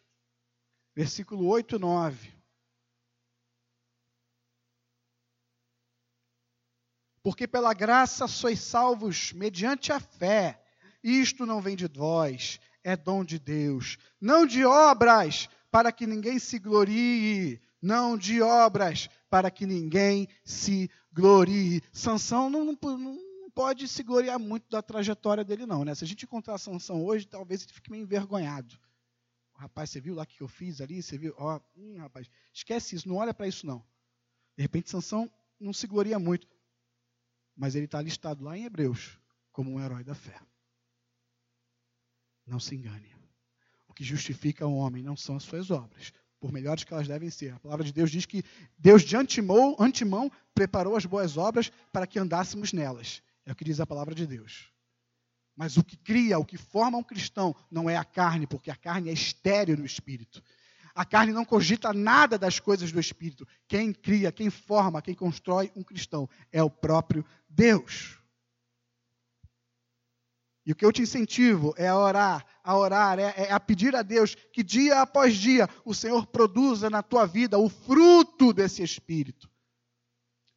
[0.96, 2.34] versículo 8 e 9.
[7.22, 10.60] Porque pela graça sois salvos mediante a fé.
[11.04, 14.00] Isto não vem de vós, é dom de Deus.
[14.20, 17.62] Não de obras, para que ninguém se glorie.
[17.82, 21.82] Não de obras, para que ninguém se glorie.
[21.94, 25.86] Sansão não, não, não pode se gloriar muito da trajetória dele, não.
[25.86, 25.96] Né?
[25.96, 28.78] Se a gente encontrar Sansão hoje, talvez ele fique meio envergonhado.
[29.54, 31.02] Rapaz, você viu lá o que eu fiz ali?
[31.02, 31.34] Você viu?
[31.38, 33.80] Ó, hum, rapaz, esquece isso, não olha para isso, não.
[34.58, 36.48] De repente, Sansão não se gloria muito
[37.60, 39.20] mas ele está listado lá em Hebreus
[39.52, 40.40] como um herói da fé.
[42.48, 43.14] Não se engane.
[43.86, 47.30] O que justifica o homem não são as suas obras, por melhores que elas devem
[47.30, 47.54] ser.
[47.54, 48.44] A palavra de Deus diz que
[48.78, 53.22] Deus de antemão, antemão preparou as boas obras para que andássemos nelas.
[53.46, 54.72] É o que diz a palavra de Deus.
[55.56, 58.76] Mas o que cria, o que forma um cristão, não é a carne, porque a
[58.76, 60.42] carne é estéreo no espírito.
[61.00, 63.48] A carne não cogita nada das coisas do Espírito.
[63.70, 68.19] Quem cria, quem forma, quem constrói um cristão é o próprio Deus.
[70.70, 73.96] E o que eu te incentivo é a orar, a orar, é, é, a pedir
[73.96, 78.84] a Deus que dia após dia o Senhor produza na tua vida o fruto desse
[78.84, 79.50] Espírito.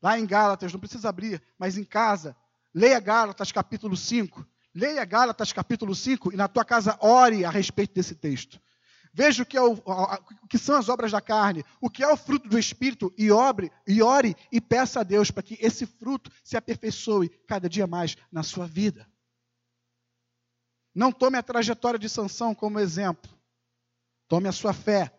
[0.03, 2.37] Lá em Gálatas, não precisa abrir, mas em casa,
[2.75, 4.46] leia Gálatas capítulo 5.
[4.75, 8.61] Leia Gálatas capítulo 5 e na tua casa ore a respeito desse texto.
[9.14, 12.09] Veja o que, é o, o que são as obras da carne, o que é
[12.09, 15.87] o fruto do Espírito, e, obre, e ore e peça a Deus para que esse
[15.87, 19.11] fruto se aperfeiçoe cada dia mais na sua vida.
[20.94, 23.31] Não tome a trajetória de Sansão como exemplo.
[24.28, 25.12] Tome a sua fé.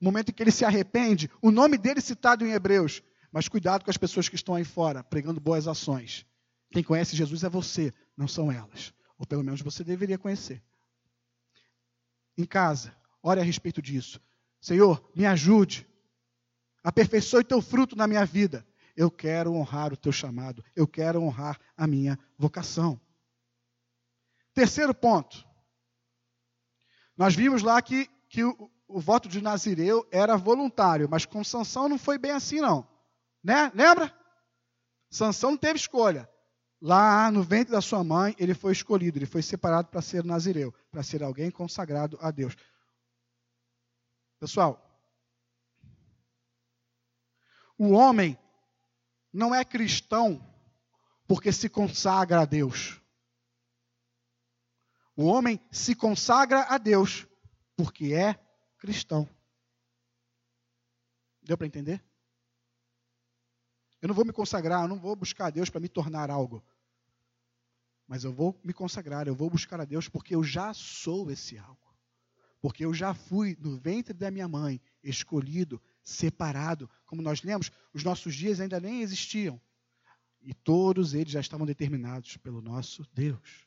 [0.00, 3.02] No momento em que ele se arrepende, o nome dele citado em Hebreus.
[3.32, 6.26] Mas cuidado com as pessoas que estão aí fora, pregando boas ações.
[6.70, 8.92] Quem conhece Jesus é você, não são elas.
[9.18, 10.62] Ou pelo menos você deveria conhecer.
[12.36, 14.20] Em casa, Ore a respeito disso.
[14.60, 15.88] Senhor, me ajude.
[16.82, 18.66] Aperfeiçoe teu fruto na minha vida.
[18.94, 20.62] Eu quero honrar o teu chamado.
[20.76, 23.00] Eu quero honrar a minha vocação.
[24.54, 25.44] Terceiro ponto.
[27.16, 31.88] Nós vimos lá que, que o, o voto de Nazireu era voluntário, mas com Sansão
[31.88, 32.88] não foi bem assim, não.
[33.42, 33.70] Né?
[33.74, 34.14] Lembra?
[35.10, 36.28] Sansão não teve escolha.
[36.80, 40.72] Lá no ventre da sua mãe, ele foi escolhido, ele foi separado para ser Nazireu,
[40.90, 42.56] para ser alguém consagrado a Deus.
[44.38, 44.80] Pessoal,
[47.78, 48.38] o homem
[49.32, 50.44] não é cristão
[51.26, 53.00] porque se consagra a Deus.
[55.16, 57.26] O homem se consagra a Deus
[57.76, 58.34] porque é
[58.78, 59.28] cristão.
[61.42, 62.02] Deu para entender?
[64.00, 66.64] Eu não vou me consagrar, eu não vou buscar a Deus para me tornar algo.
[68.06, 71.56] Mas eu vou me consagrar, eu vou buscar a Deus porque eu já sou esse
[71.58, 71.84] algo
[72.64, 76.88] porque eu já fui no ventre da minha mãe, escolhido, separado.
[77.04, 79.60] Como nós lemos, os nossos dias ainda nem existiam.
[80.40, 83.66] E todos eles já estavam determinados pelo nosso Deus.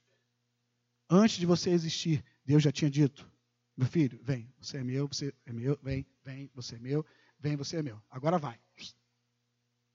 [1.09, 3.29] Antes de você existir, Deus já tinha dito:
[3.75, 7.05] meu filho, vem, você é meu, você é meu, vem, vem, você é meu,
[7.39, 8.01] vem, você é meu.
[8.09, 8.59] Agora vai.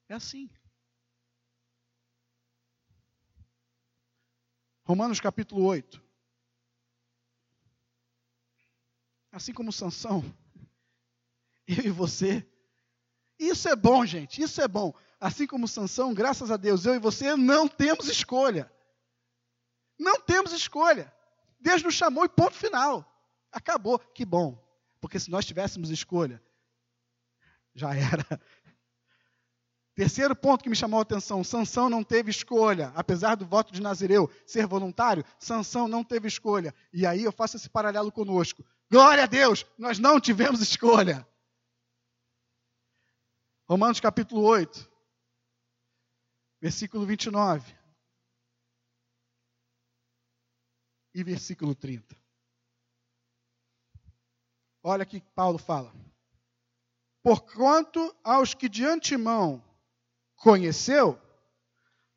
[0.08, 0.50] É assim.
[4.84, 6.02] Romanos capítulo 8.
[9.32, 10.22] assim como Sansão,
[11.66, 12.46] eu e você.
[13.38, 14.94] Isso é bom, gente, isso é bom.
[15.18, 18.71] Assim como Sansão, graças a Deus, eu e você não temos escolha.
[20.02, 21.14] Não temos escolha.
[21.60, 23.08] Deus nos chamou e ponto final.
[23.52, 24.00] Acabou.
[24.00, 24.60] Que bom.
[25.00, 26.42] Porque se nós tivéssemos escolha,
[27.72, 28.26] já era.
[29.94, 32.92] Terceiro ponto que me chamou a atenção: Sansão não teve escolha.
[32.96, 36.74] Apesar do voto de Nazireu ser voluntário, Sansão não teve escolha.
[36.92, 38.64] E aí eu faço esse paralelo conosco.
[38.90, 41.26] Glória a Deus, nós não tivemos escolha.
[43.68, 44.90] Romanos capítulo 8,
[46.60, 47.81] versículo 29
[51.14, 52.16] e versículo 30.
[54.82, 55.92] Olha aqui que Paulo fala.
[57.22, 59.62] Porquanto aos que de antemão
[60.36, 61.20] conheceu,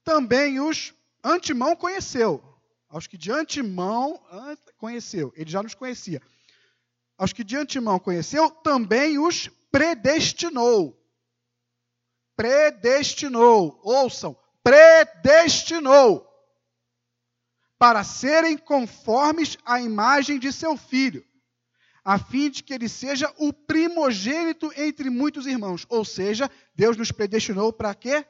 [0.03, 0.93] também os
[1.23, 2.43] antemão conheceu.
[2.89, 4.19] Aos que de antemão
[4.77, 6.21] conheceu, ele já nos conhecia
[7.17, 10.99] aos que de antemão conheceu, também os predestinou.
[12.35, 13.79] Predestinou.
[13.83, 16.27] Ouçam, predestinou.
[17.77, 21.25] Para serem conformes à imagem de seu filho,
[22.03, 25.85] a fim de que ele seja o primogênito entre muitos irmãos.
[25.89, 28.25] Ou seja, Deus nos predestinou para quê?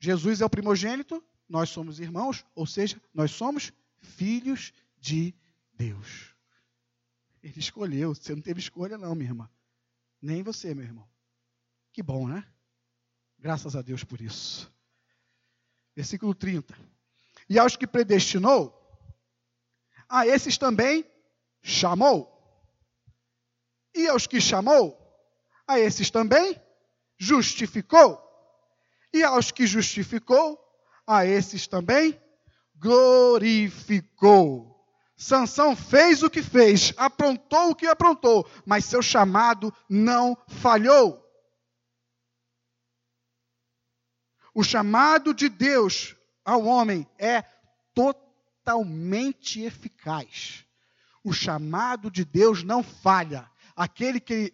[0.00, 5.34] Jesus é o primogênito, nós somos irmãos, ou seja, nós somos filhos de
[5.74, 6.34] Deus.
[7.42, 8.14] Ele escolheu.
[8.14, 9.50] Você não teve escolha, não, minha irmã.
[10.20, 11.08] Nem você, meu irmão.
[11.92, 12.46] Que bom, né?
[13.38, 14.72] Graças a Deus por isso.
[15.94, 16.74] Versículo 30.
[17.48, 18.78] E aos que predestinou,
[20.08, 21.04] a esses também
[21.62, 22.28] chamou.
[23.94, 24.98] E aos que chamou,
[25.66, 26.60] a esses também
[27.18, 28.20] justificou.
[29.12, 30.58] E aos que justificou,
[31.06, 32.20] a esses também
[32.76, 34.72] glorificou.
[35.16, 41.22] Sansão fez o que fez, aprontou o que aprontou, mas seu chamado não falhou.
[44.54, 47.42] O chamado de Deus ao homem é
[47.94, 50.64] totalmente eficaz.
[51.24, 53.48] O chamado de Deus não falha.
[53.76, 54.52] Aquele que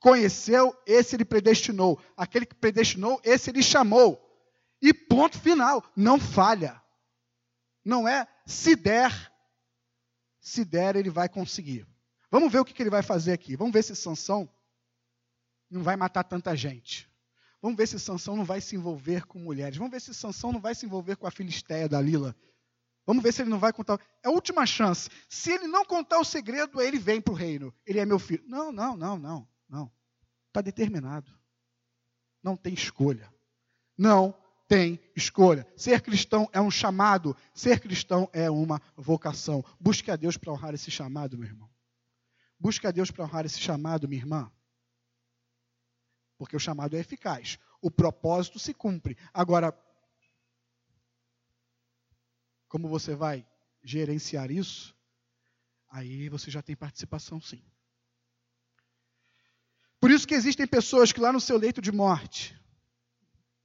[0.00, 2.00] conheceu, esse ele predestinou.
[2.16, 4.20] Aquele que predestinou, esse ele chamou.
[4.80, 6.82] E ponto final, não falha.
[7.84, 9.32] Não é se der,
[10.40, 11.86] se der ele vai conseguir.
[12.30, 13.56] Vamos ver o que, ele vai fazer aqui.
[13.56, 14.48] Vamos ver se Sansão
[15.70, 17.11] não vai matar tanta gente.
[17.62, 19.78] Vamos ver se Sansão não vai se envolver com mulheres.
[19.78, 22.34] Vamos ver se Sansão não vai se envolver com a filisteia da Lila.
[23.06, 24.00] Vamos ver se ele não vai contar.
[24.20, 25.08] É a última chance.
[25.28, 27.72] Se ele não contar o segredo, ele vem para o reino.
[27.86, 28.42] Ele é meu filho.
[28.48, 29.92] Não, não, não, não, não.
[30.48, 31.32] Está determinado.
[32.42, 33.32] Não tem escolha.
[33.96, 34.34] Não
[34.66, 35.64] tem escolha.
[35.76, 37.36] Ser cristão é um chamado.
[37.54, 39.64] Ser cristão é uma vocação.
[39.78, 41.70] Busque a Deus para honrar esse chamado, meu irmão.
[42.58, 44.50] Busque a Deus para honrar esse chamado, minha irmã
[46.42, 47.56] porque o chamado é eficaz.
[47.80, 49.16] O propósito se cumpre.
[49.32, 49.72] Agora,
[52.66, 53.46] como você vai
[53.80, 54.92] gerenciar isso?
[55.88, 57.62] Aí você já tem participação, sim.
[60.00, 62.60] Por isso que existem pessoas que lá no seu leito de morte,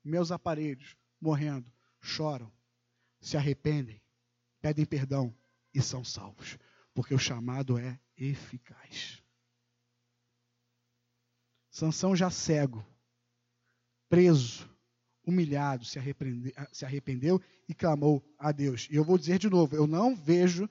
[0.04, 2.54] meus aparelhos, morrendo, choram,
[3.20, 4.00] se arrependem,
[4.62, 5.36] pedem perdão
[5.74, 6.60] e são salvos,
[6.94, 9.24] porque o chamado é eficaz.
[11.78, 12.84] Sansão já cego,
[14.10, 14.68] preso,
[15.24, 18.88] humilhado, se arrependeu, se arrependeu e clamou a Deus.
[18.90, 20.68] E eu vou dizer de novo, eu não vejo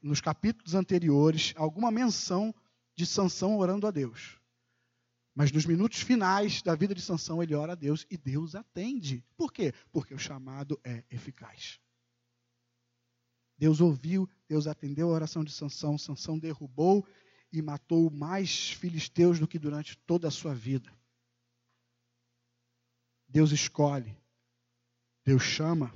[0.00, 2.54] nos capítulos anteriores alguma menção
[2.94, 4.38] de Sansão orando a Deus.
[5.34, 9.24] Mas nos minutos finais da vida de Sansão, ele ora a Deus e Deus atende.
[9.36, 9.74] Por quê?
[9.90, 11.80] Porque o chamado é eficaz.
[13.58, 17.04] Deus ouviu, Deus atendeu a oração de Sansão, Sansão derrubou
[17.52, 20.90] e matou mais filisteus do que durante toda a sua vida.
[23.28, 24.16] Deus escolhe,
[25.24, 25.92] Deus chama,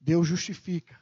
[0.00, 0.98] Deus justifica,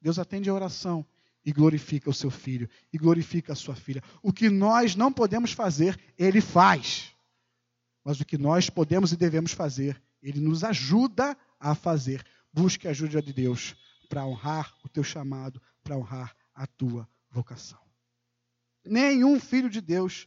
[0.00, 1.06] Deus atende a oração
[1.44, 4.02] e glorifica o seu filho e glorifica a sua filha.
[4.22, 7.14] O que nós não podemos fazer, ele faz.
[8.04, 12.24] Mas o que nós podemos e devemos fazer, ele nos ajuda a fazer.
[12.52, 13.76] Busque a ajuda de Deus
[14.08, 17.89] para honrar o teu chamado, para honrar a tua vocação.
[18.90, 20.26] Nenhum filho de Deus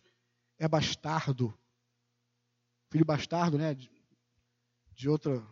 [0.58, 1.54] é bastardo.
[2.90, 3.74] Filho bastardo, né?
[3.74, 3.92] De,
[4.96, 5.46] de outra,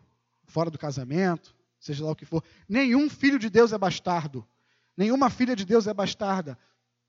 [0.46, 2.42] fora do casamento, seja lá o que for.
[2.70, 4.48] Nenhum filho de Deus é bastardo.
[4.96, 6.58] Nenhuma filha de Deus é bastarda.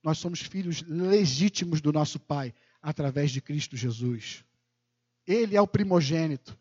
[0.03, 4.44] Nós somos filhos legítimos do nosso Pai, através de Cristo Jesus.
[5.24, 6.59] Ele é o primogênito.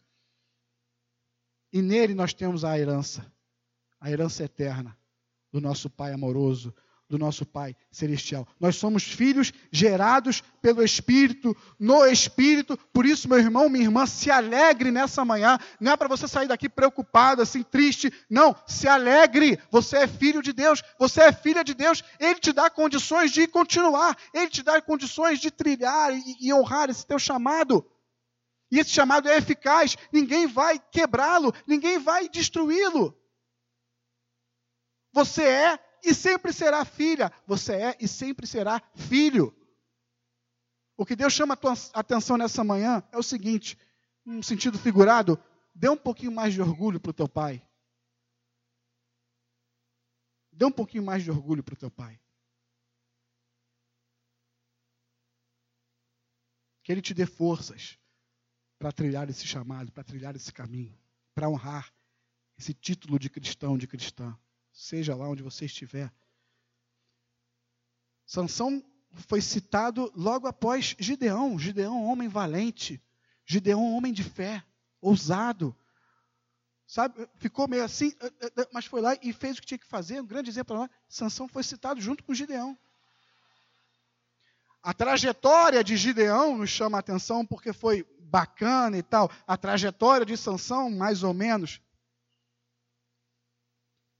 [1.73, 3.25] E nele nós temos a herança,
[3.99, 4.95] a herança eterna
[5.51, 6.71] do nosso Pai amoroso,
[7.11, 8.47] do nosso Pai Celestial.
[8.57, 12.77] Nós somos filhos gerados pelo Espírito, no Espírito.
[12.93, 15.59] Por isso, meu irmão, minha irmã, se alegre nessa manhã.
[15.77, 18.11] Não é para você sair daqui preocupado, assim, triste.
[18.29, 19.59] Não, se alegre.
[19.69, 22.01] Você é filho de Deus, você é filha de Deus.
[22.17, 26.89] Ele te dá condições de continuar, ele te dá condições de trilhar e, e honrar
[26.89, 27.85] esse teu chamado.
[28.71, 33.13] E esse chamado é eficaz, ninguém vai quebrá-lo, ninguém vai destruí-lo.
[35.11, 37.31] Você é e sempre será filha.
[37.45, 39.55] Você é e sempre será filho.
[40.97, 43.77] O que Deus chama a tua atenção nessa manhã é o seguinte:
[44.25, 45.41] num sentido figurado,
[45.73, 47.65] dê um pouquinho mais de orgulho para o teu pai.
[50.51, 52.19] Dê um pouquinho mais de orgulho para o teu pai.
[56.83, 57.97] Que ele te dê forças
[58.77, 60.97] para trilhar esse chamado, para trilhar esse caminho,
[61.33, 61.93] para honrar
[62.57, 64.37] esse título de cristão, de cristã
[64.71, 66.11] seja lá onde você estiver.
[68.25, 68.83] Sansão
[69.27, 71.59] foi citado logo após Gideão.
[71.59, 73.01] Gideão, homem valente.
[73.45, 74.63] Gideão, homem de fé,
[75.01, 75.75] ousado.
[76.87, 79.77] Sabe, ficou meio assim, eh, eh, eh, mas foi lá e fez o que tinha
[79.77, 80.21] que fazer.
[80.21, 82.77] Um grande exemplo lá, Sansão foi citado junto com Gideão.
[84.83, 89.31] A trajetória de Gideão nos chama a atenção porque foi bacana e tal.
[89.45, 91.79] A trajetória de Sansão, mais ou menos.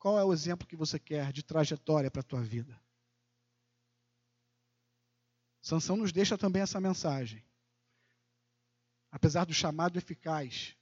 [0.01, 2.75] Qual é o exemplo que você quer de trajetória para a tua vida?
[5.61, 7.45] Sansão nos deixa também essa mensagem.
[9.11, 10.75] Apesar do chamado eficaz,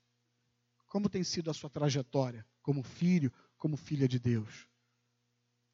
[0.87, 4.69] como tem sido a sua trajetória como filho, como filha de Deus?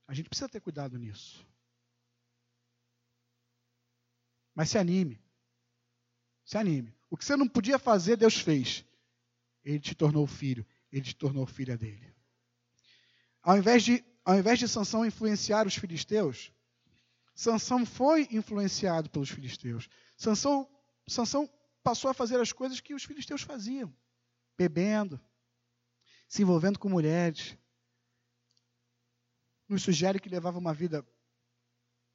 [0.08, 1.46] A gente precisa ter cuidado nisso.
[4.56, 5.22] Mas se anime.
[6.44, 6.98] Se anime.
[7.12, 8.84] O que você não podia fazer, Deus fez.
[9.64, 10.66] Ele te tornou filho.
[10.92, 12.15] Ele te tornou filha dele.
[13.46, 16.52] Ao invés de, ao invés de Sansão influenciar os filisteus,
[17.36, 19.88] Sansão foi influenciado pelos filisteus.
[20.18, 20.68] Sansão,
[21.08, 21.48] Sansão
[21.84, 23.96] passou a fazer as coisas que os filisteus faziam,
[24.58, 25.22] bebendo,
[26.28, 27.56] se envolvendo com mulheres.
[29.70, 31.06] Nos sugere que levava uma vida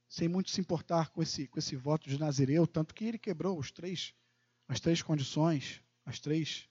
[0.08, 3.56] sem muito se importar com esse, com esse voto de Nazireu, tanto que ele quebrou
[3.56, 4.12] os três,
[4.66, 6.68] as três condições, as três,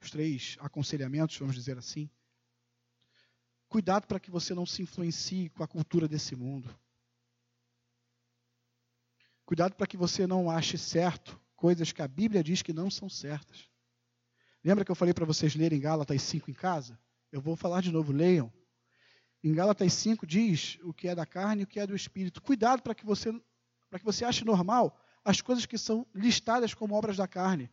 [0.00, 2.10] os três aconselhamentos, vamos dizer assim.
[3.68, 6.74] Cuidado para que você não se influencie com a cultura desse mundo.
[9.44, 13.08] Cuidado para que você não ache certo coisas que a Bíblia diz que não são
[13.08, 13.68] certas.
[14.64, 16.98] Lembra que eu falei para vocês lerem Gálatas 5 em casa?
[17.32, 18.52] Eu vou falar de novo, leiam.
[19.42, 22.42] Em Gálatas 5 diz o que é da carne e o que é do espírito.
[22.42, 23.32] Cuidado para que você
[23.88, 27.70] para que você ache normal as coisas que são listadas como obras da carne.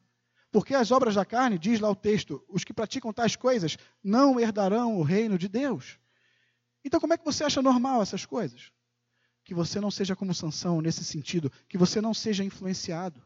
[0.55, 4.39] Porque as obras da carne, diz lá o texto, os que praticam tais coisas não
[4.39, 5.99] herdarão o reino de Deus.
[6.81, 8.71] Então, como é que você acha normal essas coisas?
[9.43, 13.21] Que você não seja como Sansão nesse sentido, que você não seja influenciado,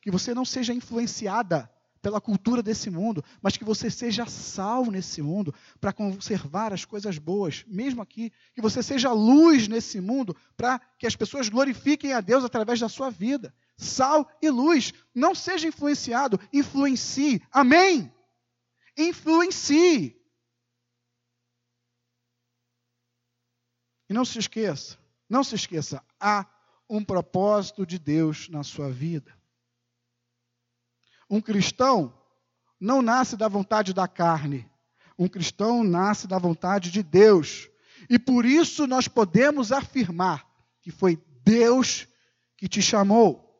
[0.00, 1.70] que você não seja influenciada
[2.02, 7.16] pela cultura desse mundo, mas que você seja sal nesse mundo para conservar as coisas
[7.16, 12.20] boas, mesmo aqui, que você seja luz nesse mundo para que as pessoas glorifiquem a
[12.20, 13.54] Deus através da sua vida.
[13.76, 17.42] Sal e luz, não seja influenciado, influencie.
[17.50, 18.12] Amém.
[18.96, 20.20] Influencie.
[24.08, 24.98] E não se esqueça,
[25.28, 26.46] não se esqueça, há
[26.88, 29.34] um propósito de Deus na sua vida.
[31.30, 32.12] Um cristão
[32.78, 34.70] não nasce da vontade da carne.
[35.18, 37.70] Um cristão nasce da vontade de Deus.
[38.10, 40.46] E por isso nós podemos afirmar
[40.82, 42.06] que foi Deus
[42.56, 43.51] que te chamou.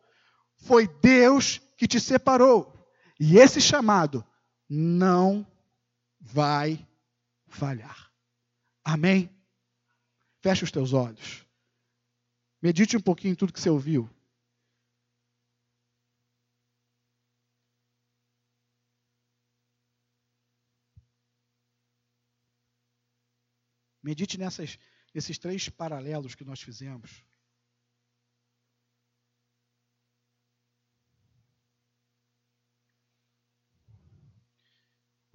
[0.63, 2.73] Foi Deus que te separou.
[3.19, 4.25] E esse chamado
[4.69, 5.45] não
[6.21, 6.89] vai
[7.49, 8.13] falhar.
[8.85, 9.29] Amém?
[10.41, 11.45] Feche os teus olhos.
[12.63, 14.09] Medite um pouquinho em tudo que você ouviu.
[24.01, 24.79] Medite nessas,
[25.13, 27.25] nesses três paralelos que nós fizemos.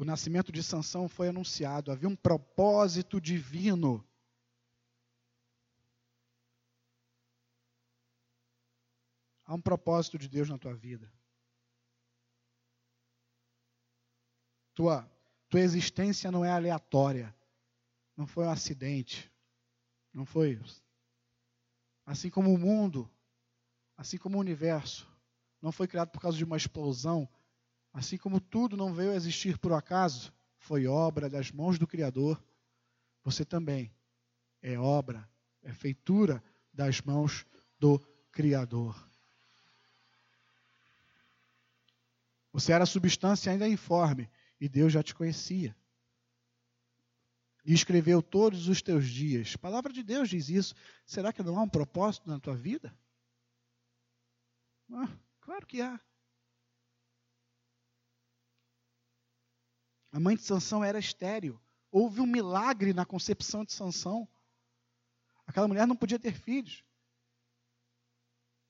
[0.08, 4.04] Nascimento de Sansão foi anunciado, havia um propósito divino.
[9.46, 11.12] Há um propósito de Deus na tua vida.
[14.74, 15.10] Tua,
[15.50, 17.36] tua existência não é aleatória.
[18.16, 19.32] Não foi um acidente.
[20.14, 20.60] Não foi.
[22.06, 23.10] Assim como o mundo,
[23.98, 25.08] assim como o universo,
[25.62, 27.28] não foi criado por causa de uma explosão,
[27.98, 32.40] assim como tudo não veio a existir por acaso, foi obra das mãos do Criador,
[33.24, 33.92] você também
[34.62, 35.28] é obra,
[35.64, 37.44] é feitura das mãos
[37.80, 37.98] do
[38.32, 38.96] Criador.
[42.54, 44.30] Você era substância ainda informe
[44.62, 45.76] e Deus já te conhecia
[47.66, 49.54] e escreveu todos os teus dias.
[49.56, 50.76] A palavra de Deus diz isso.
[51.04, 52.96] Será que não há um propósito na tua vida?
[54.94, 55.10] Ah,
[55.42, 56.00] claro que há.
[60.18, 61.62] A mãe de Sansão era estéril.
[61.92, 64.28] Houve um milagre na concepção de Sansão.
[65.46, 66.84] Aquela mulher não podia ter filhos.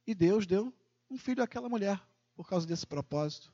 [0.06, 0.74] E Deus deu
[1.10, 3.54] um filho àquela mulher por causa desse propósito.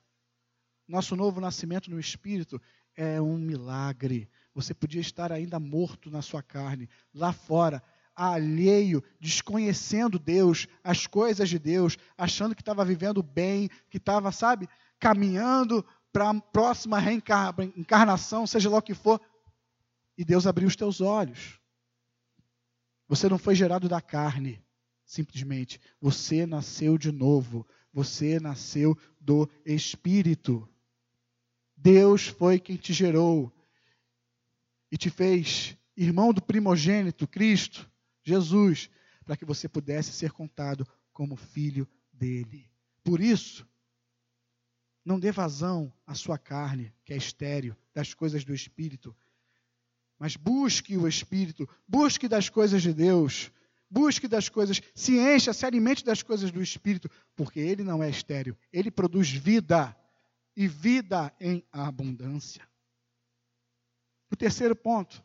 [0.88, 2.60] Nosso novo nascimento no Espírito
[2.96, 4.28] é um milagre.
[4.56, 7.80] Você podia estar ainda morto na sua carne, lá fora,
[8.16, 14.68] alheio, desconhecendo Deus, as coisas de Deus, achando que estava vivendo bem, que estava, sabe,
[14.98, 19.20] caminhando para a próxima reencarnação, seja lá o que for.
[20.16, 21.58] E Deus abriu os teus olhos.
[23.08, 24.64] Você não foi gerado da carne,
[25.04, 25.80] simplesmente.
[26.00, 27.66] Você nasceu de novo.
[27.92, 30.68] Você nasceu do Espírito.
[31.76, 33.52] Deus foi quem te gerou
[34.92, 37.90] e te fez irmão do primogênito, Cristo,
[38.22, 38.88] Jesus,
[39.24, 42.70] para que você pudesse ser contado como filho dele.
[43.02, 43.66] Por isso,
[45.04, 49.14] não dê vazão à sua carne, que é estéreo, das coisas do Espírito,
[50.18, 53.52] mas busque o Espírito, busque das coisas de Deus,
[53.90, 58.08] busque das coisas, se encha, se alimente das coisas do Espírito, porque ele não é
[58.08, 59.94] estéril, ele produz vida
[60.56, 62.66] e vida em abundância.
[64.30, 65.22] O terceiro ponto,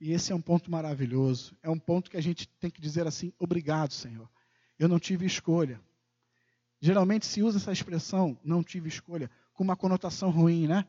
[0.00, 3.06] e esse é um ponto maravilhoso, é um ponto que a gente tem que dizer
[3.06, 4.30] assim: obrigado, Senhor.
[4.78, 5.78] Eu não tive escolha.
[6.80, 10.86] Geralmente se usa essa expressão, não tive escolha, com uma conotação ruim, né?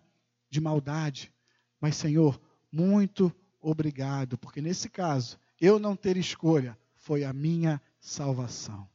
[0.50, 1.34] De maldade.
[1.80, 8.90] Mas, Senhor, muito obrigado, porque nesse caso, eu não ter escolha foi a minha salvação.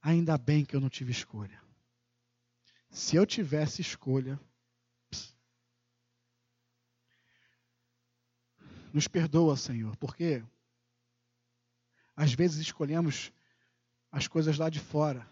[0.00, 1.60] Ainda bem que eu não tive escolha.
[2.90, 4.38] Se eu tivesse escolha,
[8.92, 10.44] nos perdoa, Senhor, porque
[12.14, 13.32] às vezes escolhemos
[14.12, 15.26] as coisas lá de fora,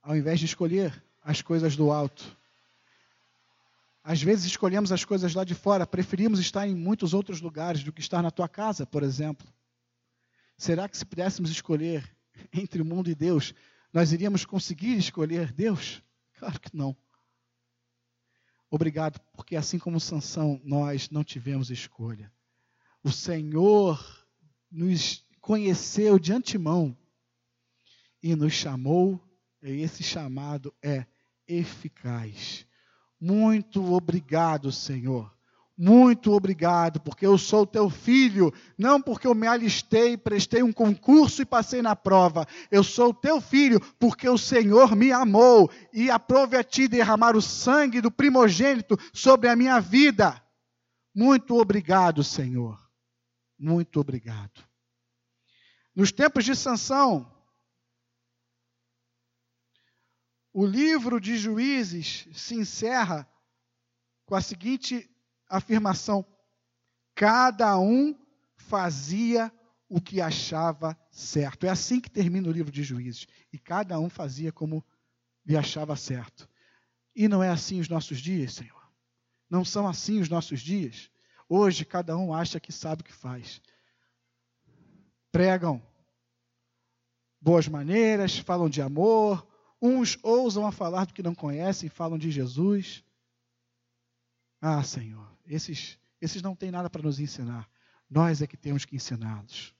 [0.00, 2.24] ao invés de escolher as coisas do alto.
[4.04, 7.92] Às vezes escolhemos as coisas lá de fora, preferimos estar em muitos outros lugares do
[7.92, 9.46] que estar na tua casa, por exemplo.
[10.56, 12.08] Será que se pudéssemos escolher
[12.54, 13.52] entre o mundo e Deus,
[13.92, 16.00] nós iríamos conseguir escolher Deus?
[16.34, 16.96] Claro que não.
[18.70, 22.32] Obrigado, porque assim como Sansão, nós não tivemos escolha.
[23.02, 24.26] O Senhor
[24.70, 26.96] nos conheceu de antemão
[28.24, 29.20] e nos chamou,
[29.62, 31.04] e esse chamado é
[31.46, 32.66] eficaz.
[33.20, 35.30] Muito obrigado, Senhor.
[35.76, 41.42] Muito obrigado, porque eu sou teu filho, não porque eu me alistei, prestei um concurso
[41.42, 42.46] e passei na prova.
[42.70, 47.42] Eu sou teu filho, porque o Senhor me amou e aprove a ti derramar o
[47.42, 50.42] sangue do primogênito sobre a minha vida.
[51.14, 52.80] Muito obrigado, Senhor.
[53.58, 54.64] Muito obrigado.
[55.94, 57.33] Nos tempos de Sansão,
[60.54, 63.28] o livro de Juízes se encerra
[64.24, 65.10] com a seguinte
[65.48, 66.24] afirmação:
[67.12, 68.16] cada um
[68.56, 69.52] fazia
[69.88, 71.66] o que achava certo.
[71.66, 73.26] É assim que termina o livro de Juízes.
[73.52, 74.84] E cada um fazia como
[75.44, 76.48] lhe achava certo.
[77.16, 78.82] E não é assim os nossos dias, Senhor.
[79.50, 81.10] Não são assim os nossos dias.
[81.48, 83.60] Hoje cada um acha que sabe o que faz.
[85.32, 85.82] Pregam
[87.40, 89.46] boas maneiras, falam de amor,
[89.84, 93.04] uns ousam a falar do que não conhecem, falam de Jesus.
[94.58, 97.68] Ah, Senhor, esses, esses não têm nada para nos ensinar.
[98.08, 99.74] Nós é que temos que ensiná-los.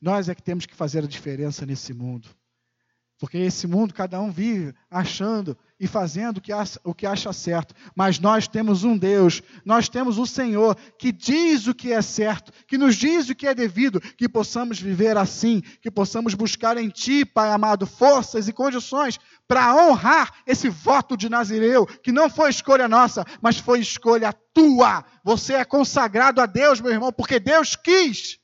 [0.00, 2.28] Nós é que temos que fazer a diferença nesse mundo.
[3.20, 7.30] Porque esse mundo, cada um vive achando e fazendo o que, acha, o que acha
[7.34, 7.74] certo.
[7.94, 12.50] Mas nós temos um Deus, nós temos o Senhor, que diz o que é certo,
[12.66, 16.88] que nos diz o que é devido, que possamos viver assim, que possamos buscar em
[16.88, 19.18] Ti, Pai amado, forças e condições
[19.50, 25.04] para honrar esse voto de Nazireu, que não foi escolha nossa, mas foi escolha tua.
[25.24, 28.38] Você é consagrado a Deus, meu irmão, porque Deus quis.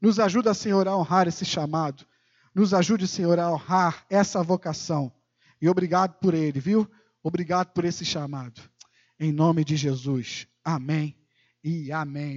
[0.00, 2.06] Nos ajuda, Senhor, a honrar esse chamado
[2.54, 5.12] nos ajude, Senhor, a honrar essa vocação.
[5.60, 6.88] E obrigado por ele, viu?
[7.22, 8.60] Obrigado por esse chamado.
[9.18, 10.46] Em nome de Jesus.
[10.62, 11.16] Amém
[11.62, 12.32] e amém.